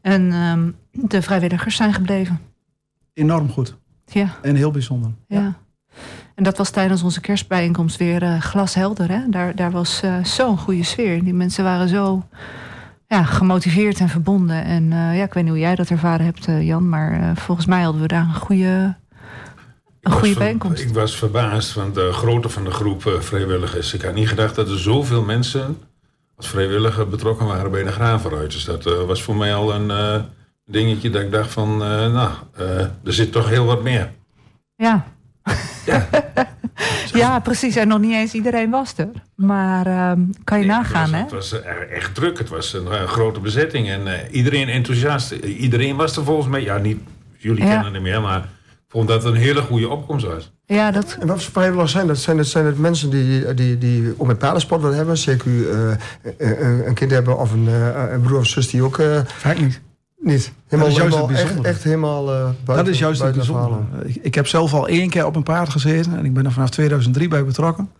[0.00, 2.40] En um, de vrijwilligers zijn gebleven.
[3.12, 3.76] Enorm goed.
[4.04, 4.28] Ja.
[4.42, 5.10] En heel bijzonder.
[5.28, 5.54] Ja.
[6.34, 9.10] En dat was tijdens onze kerstbijeenkomst weer uh, glashelder.
[9.10, 9.28] Hè?
[9.28, 11.24] Daar, daar was uh, zo'n goede sfeer.
[11.24, 12.22] Die mensen waren zo
[13.06, 14.64] ja, gemotiveerd en verbonden.
[14.64, 16.88] En ja, ik weet niet hoe jij dat ervaren hebt, Jan.
[16.88, 18.96] Maar volgens mij hadden we daar een goede
[20.04, 20.82] een goede bijeenkomst.
[20.82, 23.94] Ik was verbaasd van de grootte van de groep uh, vrijwilligers.
[23.94, 25.78] Ik had niet gedacht dat er zoveel mensen
[26.36, 28.64] als vrijwilliger betrokken waren bij de gravenruiters.
[28.64, 30.22] Dat uh, was voor mij al een uh,
[30.66, 32.30] dingetje dat ik dacht van, nou,
[33.04, 34.10] er zit toch heel wat meer.
[34.76, 35.04] Ja.
[35.86, 36.08] Ja.
[37.22, 37.76] ja, precies.
[37.76, 39.10] En nog niet eens iedereen was er.
[39.34, 41.20] Maar ehm, kan je nagaan, hè?
[41.22, 42.38] Het was echt druk.
[42.38, 43.88] Het was een, grote bezetting.
[43.88, 45.30] En iedereen enthousiast.
[45.32, 46.62] Iedereen was er volgens mij...
[46.62, 46.98] Ja, niet...
[47.36, 48.48] Jullie kennen hem meer, maar
[48.94, 50.52] vond dat een hele goede opkomst was.
[50.66, 51.16] Ja, dat...
[51.20, 52.18] En wat voor vrijwilligers zijn dat?
[52.18, 55.18] Zijn het, zijn het mensen die, die, die ook met paardensport willen hebben?
[55.18, 57.66] Zeker uh, een kind hebben of een,
[58.12, 58.98] een, broer of zus die ook...
[58.98, 59.80] Uh, Vaak niet.
[60.18, 60.52] Niet.
[60.68, 63.76] Helemaal, dat is juist helemaal, echt, echt, helemaal uh, buiten, Dat is juist het bijzondere.
[64.04, 66.18] Ik, ik, heb zelf al één keer op een paard gezeten.
[66.18, 67.90] En ik ben er vanaf 2003 bij betrokken.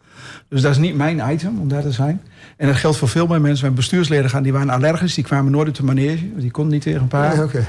[0.49, 2.23] Dus dat is niet mijn item om daar te zijn.
[2.57, 3.61] En dat geldt voor veel meer mensen.
[3.61, 5.15] We hebben bestuursleden gaan, die waren allergisch.
[5.15, 6.37] Die kwamen nooit uit de manege.
[6.37, 7.37] Die konden niet tegen een paard.
[7.37, 7.65] Ja, okay.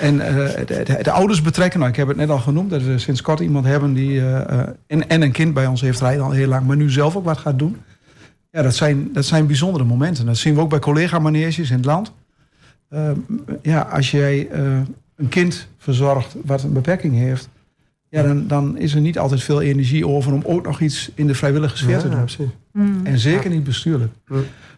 [0.00, 0.22] En uh,
[0.66, 3.22] de, de, de, ouders betrekken, nou, ik heb het net al genoemd, dat we sinds
[3.22, 4.10] kort iemand hebben die.
[4.10, 7.16] Uh, en, en een kind bij ons heeft rijden al heel lang, maar nu zelf
[7.16, 7.76] ook wat gaat doen.
[8.50, 10.26] Ja, dat zijn, dat zijn bijzondere momenten.
[10.26, 12.12] Dat zien we ook bij collega-maneges in het land.
[12.90, 13.10] Uh,
[13.62, 14.48] ja, als jij
[15.16, 17.48] een kind verzorgt wat een beperking heeft,
[18.08, 21.26] ja, dan, dan is er niet altijd veel energie over om ook nog iets in
[21.26, 22.50] de vrijwillige sfeer te doen.
[22.72, 23.06] Mm.
[23.06, 24.12] En zeker niet bestuurlijk.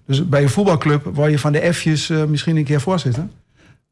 [0.06, 3.28] Dus bij een voetbalclub word je van de F'jes misschien een keer voorzitter.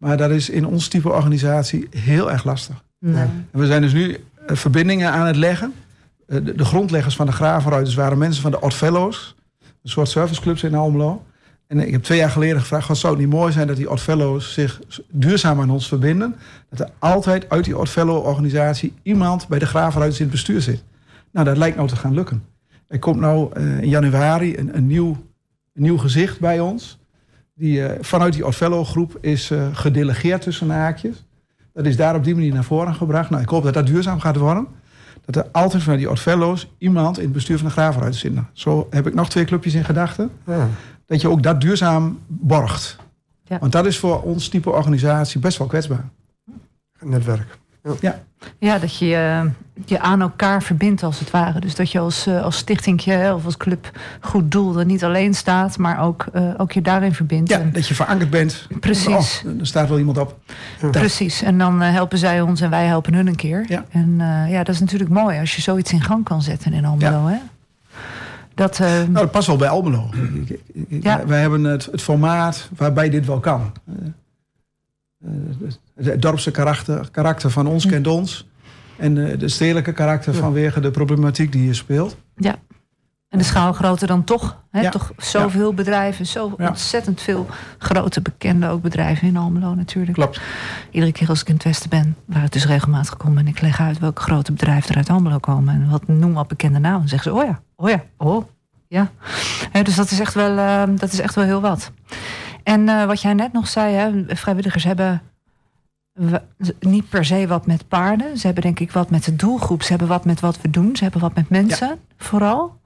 [0.01, 2.85] Maar dat is in ons type organisatie heel erg lastig.
[2.99, 3.27] Nee.
[3.51, 5.73] we zijn dus nu eh, verbindingen aan het leggen.
[6.27, 9.35] Eh, de, grondleggers van de Gravenruiters waren mensen van de Oddfellows.
[9.61, 11.25] Een soort serviceclubs in Almelo.
[11.67, 12.89] En ik heb twee jaar geleden gevraagd...
[12.89, 14.81] Wat zou het niet mooi zijn dat die Oddfellows zich
[15.11, 16.37] duurzaam aan ons verbinden?
[16.71, 18.95] Dat er altijd uit die Oddfellow-organisatie...
[19.03, 20.83] iemand bij de Gravenruiters in het bestuur zit.
[21.33, 22.45] Nou, dat lijkt nou te gaan lukken.
[22.89, 25.11] Er komt nou uh, in januari een, een, nieuw,
[25.75, 27.00] een nieuw gezicht bij ons
[27.61, 31.25] die uh, vanuit die Othello-groep is uh, gedelegeerd tussen haakjes.
[31.73, 33.31] Dat is daar op die manier naar voren gebracht.
[33.31, 34.67] Nou, ik hoop dat dat duurzaam gaat worden.
[35.25, 38.33] Dat er altijd vanuit die Othello's iemand in het bestuur van de Gravenruit zit.
[38.53, 40.31] Zo heb ik nog twee clubjes in gedachten.
[40.47, 40.69] Ja.
[41.07, 42.97] Dat je ook dat duurzaam borgt.
[43.45, 43.59] Ja.
[43.59, 46.09] Want dat is voor ons type organisatie best wel kwetsbaar.
[47.01, 47.59] Netwerk.
[48.01, 48.21] Ja.
[48.59, 49.43] Ja, dat je eh,
[49.85, 51.61] je aan elkaar verbindt als het ware.
[51.61, 55.35] Dus dat je als, uh, als stichtingje of als club goed doel er niet alleen
[55.35, 57.51] staat, maar ook, uh, ook je daarin verbindt.
[57.51, 58.67] Ja, dat je verankerd bent.
[58.81, 59.43] Precies.
[59.47, 60.39] Oh, er staat wel iemand op.
[60.91, 61.43] Precies.
[61.43, 63.65] En dan helpen zij ons en wij helpen hun een keer.
[63.69, 63.85] Ja.
[63.91, 64.17] En
[64.49, 67.27] ja, dat is natuurlijk mooi als je zoiets in gang kan zetten in Almelo.
[67.27, 67.37] Hè?
[68.55, 70.11] Dat, nou, dat past wel bij Almelo.
[70.89, 71.27] Ja.
[71.27, 73.73] Wij hebben het, het formaat waarbij dit wel kan.
[75.95, 78.49] Het dorpse karakter, karakter van ons kent ons.
[78.97, 82.17] En de stedelijke karakter vanwege de problematiek die hier speelt.
[82.37, 82.59] Ja.
[83.29, 84.63] En de schaalgrootte dan toch.
[84.71, 84.81] Hè?
[84.81, 84.91] Ja.
[84.91, 87.47] Toch zoveel bedrijven, zo ontzettend veel
[87.79, 90.13] grote bekende ook bedrijven in Almelo natuurlijk.
[90.13, 90.41] Klopt.
[90.91, 93.61] Iedere keer als ik in het Westen ben, waar het dus regelmatig komt en ik
[93.61, 97.09] leg uit welke grote bedrijven er uit Almelo komen en wat noem wat bekende namen,
[97.09, 98.45] zeggen ze, oh ja, oh ja, oh
[98.89, 99.11] ja.
[99.83, 101.93] dus dat is echt wel, uh, dat is echt wel heel wat.
[102.63, 105.23] En uh, wat jij net nog zei, hè, vrijwilligers hebben
[106.81, 108.39] niet per se wat met paarden.
[108.39, 109.83] Ze hebben denk ik wat met de doelgroep.
[109.83, 110.97] Ze hebben wat met wat we doen.
[110.97, 112.81] Ze hebben wat met mensen, vooral.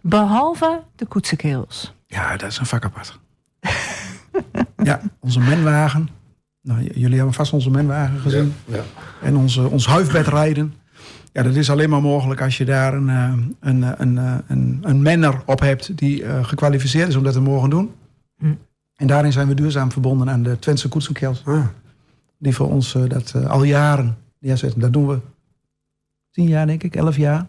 [0.00, 1.94] Behalve de koetsenkeels.
[2.06, 3.18] Ja, dat is een vak apart.
[4.76, 6.08] ja, onze menwagen.
[6.62, 8.54] Nou, jullie hebben vast onze menwagen gezien.
[8.64, 8.82] Ja, ja.
[9.22, 10.74] En onze, ons huifbed rijden.
[11.32, 14.34] Ja, dat is alleen maar mogelijk als je daar een, eh, een, eh, een, eh,
[14.46, 17.94] een, een menner op hebt die uh, gekwalificeerd is om dat te mogen doen.
[18.38, 18.54] Hm.
[18.96, 21.42] En daarin zijn we duurzaam verbonden aan de Twentse koetsenkeels.
[21.44, 21.66] Ah
[22.38, 24.80] die voor ons uh, dat uh, al jaren neerzetten.
[24.80, 25.18] Dat doen we
[26.30, 27.46] tien jaar, denk ik, elf jaar.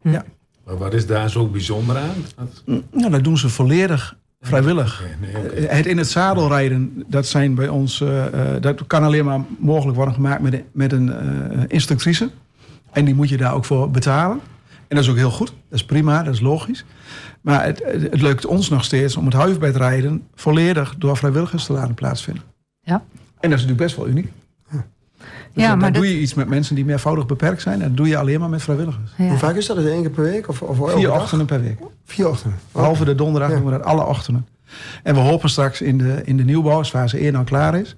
[0.00, 0.10] Hm.
[0.10, 0.24] Ja.
[0.64, 2.48] Maar wat is daar zo bijzonder aan?
[2.64, 5.04] Mm, nou, dat doen ze volledig vrijwillig.
[5.20, 5.50] Nee, okay.
[5.50, 8.24] Eh, het in het zadel rijden, dat zijn bij ons, uh,
[8.60, 11.12] dat kan alleen maar mogelijk worden gemaakt met, met een
[11.68, 12.30] instructrice.
[12.92, 14.40] En die moet je daar ook voor betalen.
[14.94, 15.48] En dat is ook heel goed.
[15.48, 16.84] Dat is prima, dat is logisch.
[17.40, 21.94] Maar het, het lukt ons nog steeds om het huifbedrijden volledig door vrijwilligers te laten
[21.94, 22.42] plaatsvinden.
[22.80, 22.94] Ja.
[23.40, 24.32] En dat is natuurlijk best wel uniek.
[24.70, 27.82] Dus ja, dan, maar doe je iets met mensen die meervoudig beperkt zijn.
[27.82, 29.10] En dat doe je alleen maar met vrijwilligers.
[29.16, 29.78] Hoe vaak is dat?
[29.78, 30.48] Is één keer per week?
[30.48, 31.78] Of, of Vier ochtenden per week.
[32.04, 32.58] Vier ochtenden?
[32.72, 34.46] Behalve de donderdag doen we dat alle ochtenden.
[35.02, 37.96] En we hopen straks in de, in de nieuwbouw, als fase 1 al klaar is...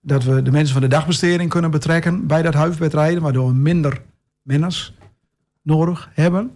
[0.00, 3.22] dat we de mensen van de dagbesteding kunnen betrekken bij dat huifbedrijden...
[3.22, 4.02] waardoor we minder
[4.42, 4.92] menners
[5.68, 6.50] nodig hebben.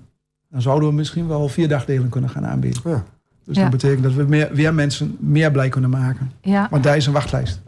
[0.50, 2.82] Dan zouden we misschien wel vier dagdelen kunnen gaan aanbieden.
[2.84, 3.04] Ja.
[3.44, 6.32] Dus dat betekent dat we meer, weer mensen meer blij kunnen maken.
[6.40, 6.68] Ja.
[6.70, 7.60] Want daar is een wachtlijst.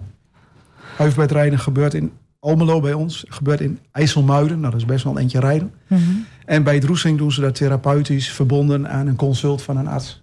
[0.96, 3.24] Huifbedrijden gebeurt in Almelo bij ons.
[3.28, 4.60] Gebeurt in IJsselmuiden.
[4.60, 5.72] Nou, dat is best wel een eentje rijden.
[5.86, 6.00] Mhm.
[6.44, 10.22] En bij Droesing doen ze dat therapeutisch verbonden aan een consult van een arts.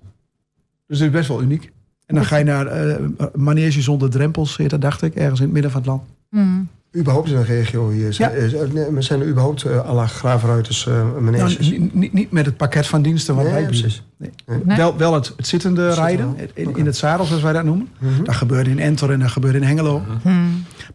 [0.87, 1.71] Dus dat is best wel uniek.
[2.05, 2.95] En dan ga je naar uh,
[3.35, 6.01] manege zonder drempels, dat dacht ik, ergens in het midden van het land.
[6.29, 6.67] Mm.
[6.97, 8.15] Überhaupt in een regio hier.
[8.17, 8.31] Ja.
[8.91, 11.69] Maar zijn er überhaupt uh, alle graafruiters uh, maneges?
[11.69, 13.91] Nou, niet, niet met het pakket van diensten wat wij bieden.
[14.17, 14.31] Nee.
[14.63, 14.77] Nee.
[14.77, 17.87] Wel, wel het, het zittende rijden, in, in, het zadel zoals wij dat noemen.
[17.99, 18.23] Mhm.
[18.23, 19.99] Dat gebeurt in Enter en dat gebeurt in Hengelo.
[19.99, 20.33] Mhm.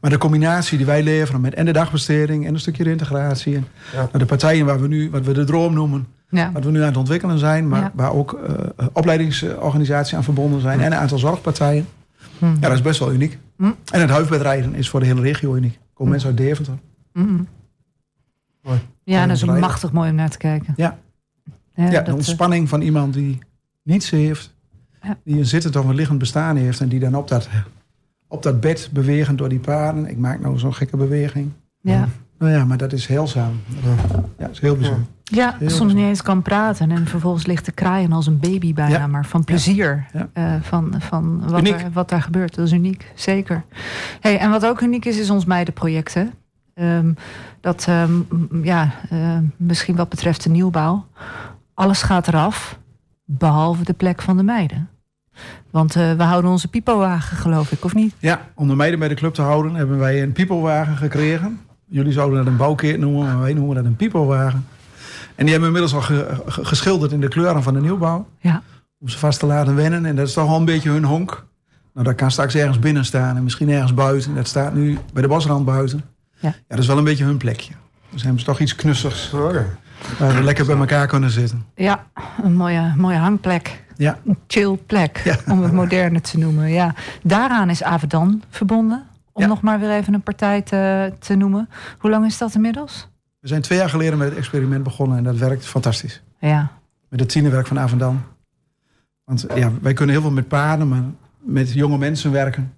[0.01, 3.55] Maar de combinatie die wij leveren met en de dagbesteding en een stukje integratie.
[3.55, 6.07] En nou, de partijen waar we nu, wat we de droom noemen.
[6.53, 7.69] Wat we nu aan het ontwikkelen zijn.
[7.69, 10.81] Maar waar ook uh, opleidingsorganisaties aan verbonden zijn.
[10.81, 11.87] En een aantal zorgpartijen.
[12.39, 12.53] Mhm.
[12.53, 13.39] Ja, dat is best wel uniek.
[13.59, 15.79] En het huifbedrijden is voor de hele regio uniek.
[15.97, 16.79] Komen mensen uit Deventer.
[17.13, 17.47] Mm.
[18.63, 18.79] Mooi.
[19.05, 20.75] Ja, dat is machtig mooi om naar te kijken.
[20.77, 20.99] Ja,
[21.75, 23.39] ja, ja de eh, ontspanning van iemand die
[23.83, 24.55] niets heeft.
[25.03, 25.19] Ja.
[25.25, 26.81] Die een zittend of een liggend bestaan heeft.
[26.81, 27.49] En die dan op dat,
[28.29, 30.07] op dat bed bewegen door die paarden.
[30.07, 31.51] Ik maak nou zo'n gekke beweging.
[31.81, 32.09] Ja.
[32.39, 33.61] Nou ja, maar dat is heelzaam.
[33.83, 35.07] Ja, dat is heel bijzonder.
[35.23, 36.91] Ja, soms niet eens kan praten.
[36.91, 39.07] En vervolgens ligt te kraaien als een baby bijna.
[39.07, 40.07] Maar van plezier.
[40.35, 42.55] Uh, van van wat, er, wat daar gebeurt.
[42.55, 43.65] Dat is uniek, zeker.
[44.21, 46.15] Hey, en wat ook uniek is, is ons meidenproject.
[46.15, 46.27] Hè?
[46.99, 47.17] Um,
[47.61, 48.27] dat um,
[48.63, 51.07] ja, uh, misschien wat betreft de nieuwbouw.
[51.75, 52.79] Alles gaat eraf.
[53.25, 54.89] Behalve de plek van de meiden.
[55.71, 58.15] Want uh, we houden onze pipowagen, geloof ik, of niet?
[58.19, 61.61] Ja, om de meiden bij de club te houden hebben wij een pipowagen gekregen.
[61.89, 64.67] Jullie zouden dat een bouwkeert noemen, maar wij noemen dat een pipowagen.
[65.35, 66.17] En die hebben we inmiddels al
[66.65, 68.29] geschilderd in de kleuren van de nieuwbouw.
[68.41, 68.63] Ja.
[68.99, 70.07] Om ze vast te laten wennen.
[70.07, 71.47] En dat is toch wel een beetje hun honk.
[71.93, 74.35] Nou, dat kan straks ergens binnen staan en misschien ergens buiten.
[74.35, 76.03] Dat staat nu bij de bosrand buiten.
[76.39, 76.49] Ja.
[76.49, 77.73] ja, dat is wel een beetje hun plekje.
[78.11, 79.31] Dus hebben ze toch iets knussigs.
[79.31, 81.65] Waar we lekker bij elkaar kunnen zitten.
[81.75, 82.07] Ja,
[82.43, 83.85] een mooie, mooie hangplek.
[83.97, 84.19] Ja.
[84.27, 86.71] Een chill plek, om het moderne te noemen.
[86.71, 86.95] Ja.
[87.23, 89.03] Daaraan is Avedan verbonden.
[89.37, 91.69] Om nog maar weer even een partij te, te noemen.
[91.99, 93.09] Hoe lang is dat inmiddels?
[93.41, 96.23] We zijn twee jaar geleden met het experiment begonnen en dat werkt fantastisch.
[96.39, 96.71] Ja.
[97.09, 98.23] Met het tienerwerk van Avendam.
[99.25, 101.03] Want ja, wij kunnen heel veel met paarden, maar
[101.39, 102.75] met jonge mensen werken,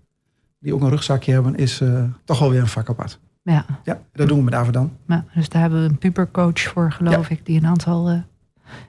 [0.59, 3.21] die ook een rugzakje hebben, is uh, toch wel weer een vak apart.
[3.43, 3.65] Ja.
[3.83, 4.93] ja, dat doen we met Avendam.
[5.07, 8.19] Ja, dus daar hebben we een pubercoach voor, geloof ik, die een aantal uh,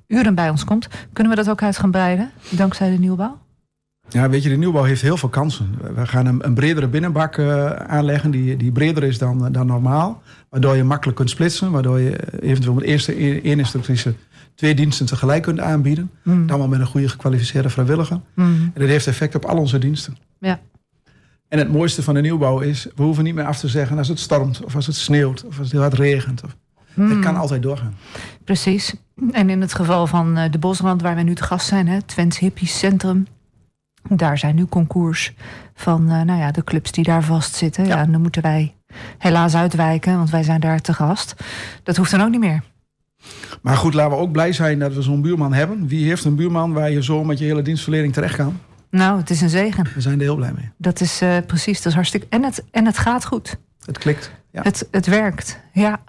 [0.07, 0.87] uren bij ons komt.
[1.13, 3.37] Kunnen we dat ook uit gaan breiden, dankzij de nieuwbouw?
[4.09, 5.77] Ja, weet je, de nieuwbouw heeft heel veel kansen.
[5.95, 10.21] We gaan een, een bredere binnenbak uh, aanleggen, die, die breder is dan, dan normaal.
[10.49, 11.71] Waardoor je makkelijk kunt splitsen.
[11.71, 14.13] Waardoor je eventueel met eerste één instructrice
[14.55, 16.11] twee diensten tegelijk kunt aanbieden.
[16.23, 16.47] Mm.
[16.47, 18.21] Dan wel met een goede gekwalificeerde vrijwilliger.
[18.33, 18.45] Mm.
[18.45, 20.17] En dat heeft effect op al onze diensten.
[20.39, 20.59] Ja.
[21.47, 24.07] En het mooiste van de nieuwbouw is, we hoeven niet meer af te zeggen als
[24.07, 26.43] het stormt, of als het sneeuwt, of als het heel hard regent.
[26.43, 26.55] Of,
[26.93, 27.21] Het mm.
[27.21, 27.95] kan altijd doorgaan.
[28.43, 28.95] Precies.
[29.31, 32.01] En in het geval van eh, de Bosrand, waar wij nu te gast zijn, hè,
[32.01, 33.27] Twents Hippies Centrum,
[34.09, 35.33] daar zijn nu concours
[35.73, 37.85] van uh, nou ja, de clubs die daar vastzitten.
[37.85, 37.97] Ja.
[37.97, 38.75] ja, dan moeten wij
[39.17, 41.35] helaas uitwijken, want wij zijn daar te gast.
[41.83, 42.63] Dat hoeft dan ook niet meer.
[43.61, 45.87] Maar goed, laten we ook blij zijn dat we zo'n buurman hebben.
[45.87, 48.59] Wie heeft een buurman waar je zo met je hele dienstverlening terecht kan?
[48.91, 49.87] Nou, het is een zegen.
[49.95, 50.71] We zijn er heel blij mee.
[50.77, 52.27] Dat is uh, precies, dat is hartstikke.
[52.29, 53.57] En het, en het gaat goed.
[53.85, 54.31] Het klikt.
[54.51, 54.61] Ja.
[54.61, 55.99] Het, het werkt, ja.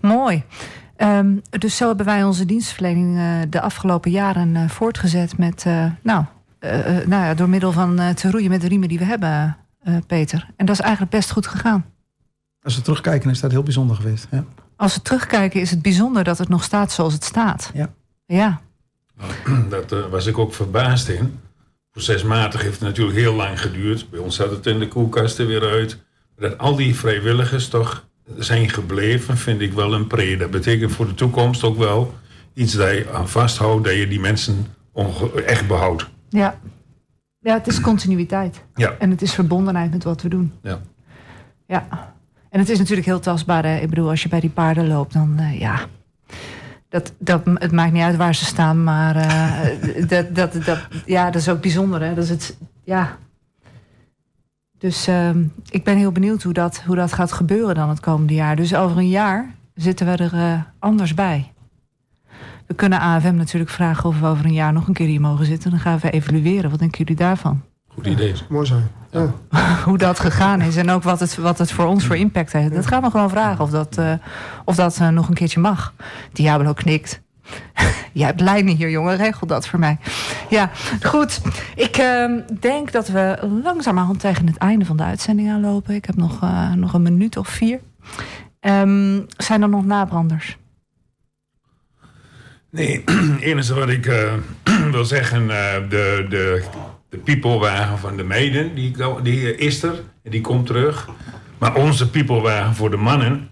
[0.00, 0.44] Mooi.
[0.96, 5.66] Um, dus zo hebben wij onze dienstverlening uh, de afgelopen jaren uh, voortgezet met,
[6.02, 6.24] nou,
[6.60, 9.56] nou ja, door middel van te roeien met de riemen die we hebben,
[10.06, 10.48] Peter.
[10.56, 11.84] En dat is eigenlijk best goed gegaan.
[12.62, 14.26] Als we terugkijken is dat heel bijzonder geweest.
[14.30, 14.44] Ja.
[14.76, 17.70] Als we terugkijken is het bijzonder dat het nog staat zoals het staat.
[17.74, 17.94] Ja.
[18.26, 18.60] Ja.
[19.68, 21.40] Dat uh, was ik ook verbaasd in.
[21.90, 24.10] Procesmatig heeft het natuurlijk heel lang geduurd.
[24.10, 25.98] Bij ons zat het in de koelkasten weer uit.
[26.36, 28.06] Dat al die vrijwilligers toch
[28.36, 30.36] zijn gebleven, vind ik wel een pre.
[30.36, 32.14] Dat betekent voor de toekomst ook wel
[32.54, 34.66] iets dat je aan vasthoudt, dat je die mensen
[35.46, 36.08] echt behoudt.
[36.28, 36.58] Ja.
[37.38, 38.64] ja, het is continuïteit.
[38.74, 38.94] Ja.
[38.98, 40.52] En het is verbondenheid met wat we doen.
[40.62, 40.78] Ja.
[41.66, 41.86] Ja.
[42.50, 43.64] En het is natuurlijk heel tastbaar.
[43.64, 43.76] Hè?
[43.76, 45.80] Ik bedoel, als je bij die paarden loopt, dan uh, ja.
[46.88, 51.24] Dat, dat, het maakt niet uit waar ze staan, maar uh, dat, dat, dat, ja,
[51.24, 52.02] dat is ook bijzonder.
[52.02, 52.14] Hè?
[52.14, 53.16] Dat is het, ja.
[54.78, 55.30] Dus uh,
[55.70, 58.56] ik ben heel benieuwd hoe dat, hoe dat gaat gebeuren dan het komende jaar.
[58.56, 61.52] Dus over een jaar zitten we er uh, anders bij.
[62.68, 65.46] We kunnen AFM natuurlijk vragen of we over een jaar nog een keer hier mogen
[65.46, 65.70] zitten.
[65.70, 66.70] Dan gaan we evalueren.
[66.70, 67.62] Wat denken jullie daarvan?
[67.88, 68.34] Goed idee.
[68.48, 68.88] Mooi zijn.
[69.10, 69.34] Ja.
[69.84, 72.74] Hoe dat gegaan is en ook wat het, wat het voor ons voor impact heeft.
[72.74, 74.12] Dat gaan we gewoon vragen of dat, uh,
[74.64, 75.94] of dat uh, nog een keertje mag.
[76.32, 77.20] Diablo knikt.
[78.12, 79.16] Jij hebt lijnen hier, jongen.
[79.16, 79.98] Regel dat voor mij.
[80.48, 80.70] Ja,
[81.02, 81.40] goed.
[81.74, 85.94] Ik uh, denk dat we langzamerhand tegen het einde van de uitzending aanlopen.
[85.94, 87.80] Ik heb nog, uh, nog een minuut of vier.
[88.60, 90.58] Um, zijn er nog nabranders?
[92.70, 94.12] Nee, het enige wat ik
[94.92, 95.46] wil zeggen,
[95.88, 96.62] de, de
[97.10, 99.94] de peoplewagen van de meiden, die, die is er.
[100.24, 101.08] En die komt terug.
[101.58, 103.48] Maar onze peoplewagen voor de mannen,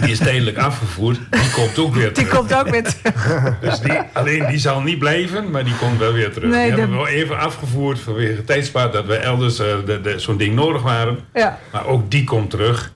[0.00, 1.18] die is tijdelijk afgevoerd.
[1.30, 2.28] Die komt ook weer terug.
[2.28, 3.58] Die komt ook weer terug.
[3.60, 6.50] dus die, alleen die zal niet blijven, maar die komt wel weer terug.
[6.50, 10.54] Nee, die hebben we wel even afgevoerd vanwege tijdspaar dat we elders uh, zo'n ding
[10.54, 11.18] nodig waren.
[11.34, 11.58] Ja.
[11.72, 12.92] Maar ook die komt terug.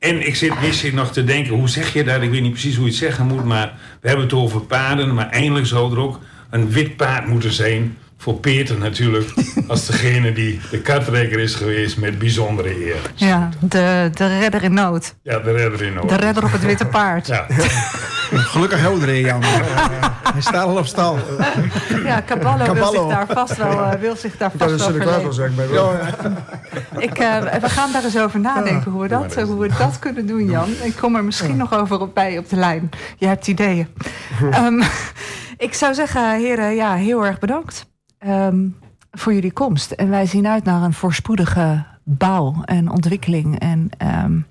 [0.00, 2.22] En ik zit misschien nog te denken, hoe zeg je dat?
[2.22, 5.14] Ik weet niet precies hoe je het zeggen moet, maar we hebben het over paarden.
[5.14, 6.20] Maar eindelijk zou er ook
[6.50, 9.32] een wit paard moeten zijn voor Peter natuurlijk
[9.66, 12.96] als degene die de kartrekker is geweest met bijzondere eer.
[13.14, 15.14] Ja, de, de redder in nood.
[15.22, 16.08] Ja, de redder in nood.
[16.08, 17.26] De redder op het witte paard.
[17.26, 17.46] Ja.
[18.32, 19.42] Gelukkig helder Jan.
[20.32, 21.18] Hij staat al op stal.
[22.04, 25.32] Ja, Caballo, wil zich daar vast wel, uh, wil zich daar vast dat wel wel
[25.32, 26.00] zeggen bij ja,
[26.98, 30.26] Ik, uh, We gaan daar eens over nadenken hoe we dat, hoe we dat kunnen
[30.26, 30.68] doen, Jan.
[30.82, 32.90] Ik kom er misschien nog over op, bij op de lijn.
[33.16, 33.88] Je hebt ideeën.
[34.54, 34.82] um,
[35.66, 37.88] ik zou zeggen, heren, ja, heel erg bedankt.
[38.26, 38.76] Um,
[39.10, 39.90] voor jullie komst.
[39.90, 43.58] En wij zien uit naar een voorspoedige bouw en ontwikkeling.
[43.58, 43.90] En
[44.24, 44.46] um,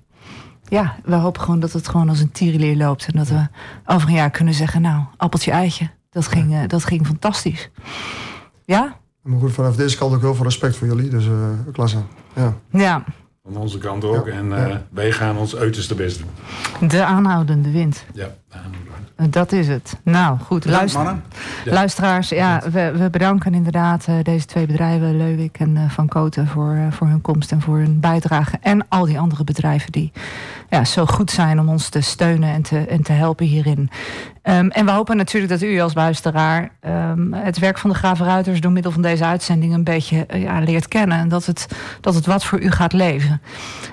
[0.68, 3.06] ja, we hopen gewoon dat het gewoon als een tierenleer loopt.
[3.06, 3.46] En dat we
[3.84, 5.90] over een jaar kunnen zeggen, nou, appeltje eitje.
[6.10, 7.70] Dat ging, uh, dat ging fantastisch.
[8.64, 8.96] Ja?
[9.22, 11.08] Maar goed, vanaf deze kant ook heel veel respect voor jullie.
[11.10, 11.32] Dus uh,
[11.72, 11.98] klasse.
[12.34, 12.54] Ja.
[12.70, 13.04] ja.
[13.42, 14.26] Van onze kant ook.
[14.26, 14.32] Ja.
[14.32, 14.86] En uh, ja.
[14.90, 16.88] wij gaan ons uiterste best doen.
[16.88, 18.04] De aanhoudende wind.
[18.14, 18.28] Ja,
[19.30, 19.96] dat is het.
[20.02, 20.64] Nou, goed.
[20.64, 21.16] Luister.
[21.64, 26.46] Luisteraars, ja, we, we, bedanken inderdaad uh, deze twee bedrijven, Leuwik en uh, Van Koten,
[26.46, 28.58] voor, uh, voor hun komst en voor hun bijdrage.
[28.60, 30.12] En al die andere bedrijven die
[30.70, 33.90] ja, zo goed zijn om ons te steunen en te, en te helpen hierin.
[34.42, 38.60] Um, en we hopen natuurlijk dat u als luisteraar um, het werk van de Gravenruiters
[38.60, 41.18] door middel van deze uitzending een beetje ja, leert kennen.
[41.18, 41.68] En dat het,
[42.00, 43.40] dat het wat voor u gaat leven.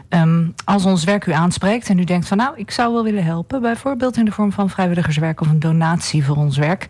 [0.09, 3.23] Um, als ons werk u aanspreekt en u denkt van nou, ik zou wel willen
[3.23, 6.87] helpen, bijvoorbeeld in de vorm van vrijwilligerswerk of een donatie voor ons werk,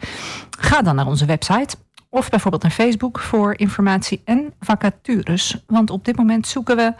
[0.59, 1.75] ga dan naar onze website.
[2.09, 5.63] Of bijvoorbeeld naar Facebook voor informatie en vacatures.
[5.67, 6.93] Want op dit moment zoeken we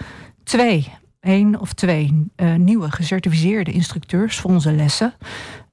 [0.44, 5.14] twee één of twee uh, nieuwe gecertificeerde instructeurs voor onze lessen.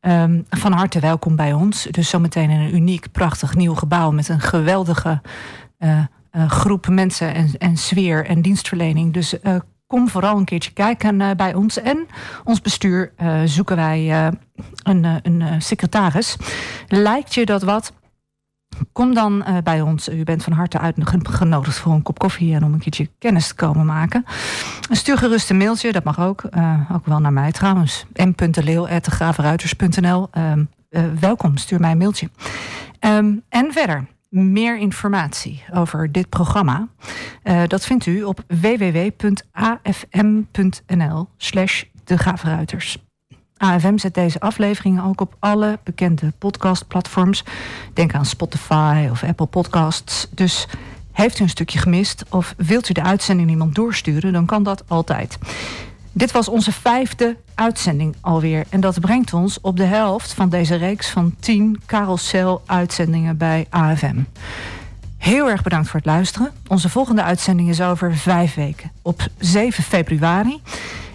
[0.01, 1.83] Um, van harte welkom bij ons.
[1.91, 5.21] Dus zometeen in een uniek, prachtig nieuw gebouw met een geweldige
[5.79, 5.99] uh,
[6.33, 9.13] uh, groep mensen en, en sfeer en dienstverlening.
[9.13, 9.37] Dus
[9.87, 11.81] kom vooral een keertje kijken bij ons.
[11.81, 12.07] En
[12.45, 13.13] ons bestuur
[13.45, 14.31] zoeken wij
[14.83, 16.37] een, een secretaris.
[16.89, 17.93] Lijkt je dat wat?
[18.93, 20.09] Kom dan bij ons.
[20.09, 23.55] U bent van harte uitgenodigd voor een kop koffie en om een keertje kennis te
[23.55, 24.25] komen maken.
[24.91, 26.43] Stuur gerust een mailtje, dat mag ook.
[26.93, 28.07] Ook wel naar mij trouwens.
[28.15, 30.65] m.leeuw.gravenruiters.nl uh, ehm,
[31.21, 32.29] Welkom, stuur mij een mailtje.
[33.01, 36.89] Um, en verder, meer informatie over dit programma.
[37.45, 39.19] Uh, dat vindt u op www.afm.nl
[41.37, 42.97] slash de.
[43.57, 47.45] AFM zet deze afleveringen ook op alle bekende podcastplatforms.
[47.93, 50.29] Denk aan Spotify of Apple Podcasts.
[50.31, 50.69] Dus
[51.13, 54.85] heeft u een stukje gemist of wilt u de uitzending iemand doorsturen, dan kan dat
[54.89, 55.39] altijd.
[56.17, 58.67] Dit was onze vijfde uitzending alweer.
[58.69, 64.17] En dat brengt ons op de helft van deze reeks van 10 carousel-uitzendingen bij AFM.
[65.19, 66.53] Heel erg bedankt voor het luisteren.
[66.67, 68.91] Onze volgende uitzending is over vijf weken.
[69.03, 70.61] Op 7 februari.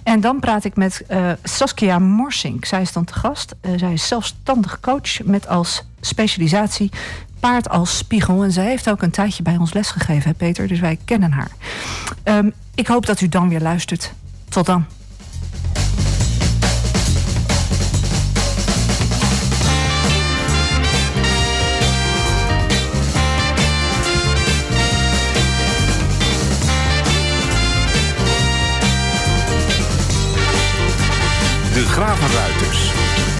[0.04, 2.66] En dan praat ik met uh, Saskia Morsink.
[2.66, 3.56] Zij is dan te gast.
[3.62, 6.89] Uh, zij is zelfstandig coach met als specialisatie
[7.39, 8.43] paard als spiegel.
[8.43, 10.68] En zij heeft ook een tijdje bij ons lesgegeven, Peter.
[10.68, 11.52] Dus wij kennen haar.
[12.24, 14.14] Um, ik hoop dat u dan weer luistert.
[14.50, 14.86] Tot dan.
[31.74, 32.99] De Gravenruiters.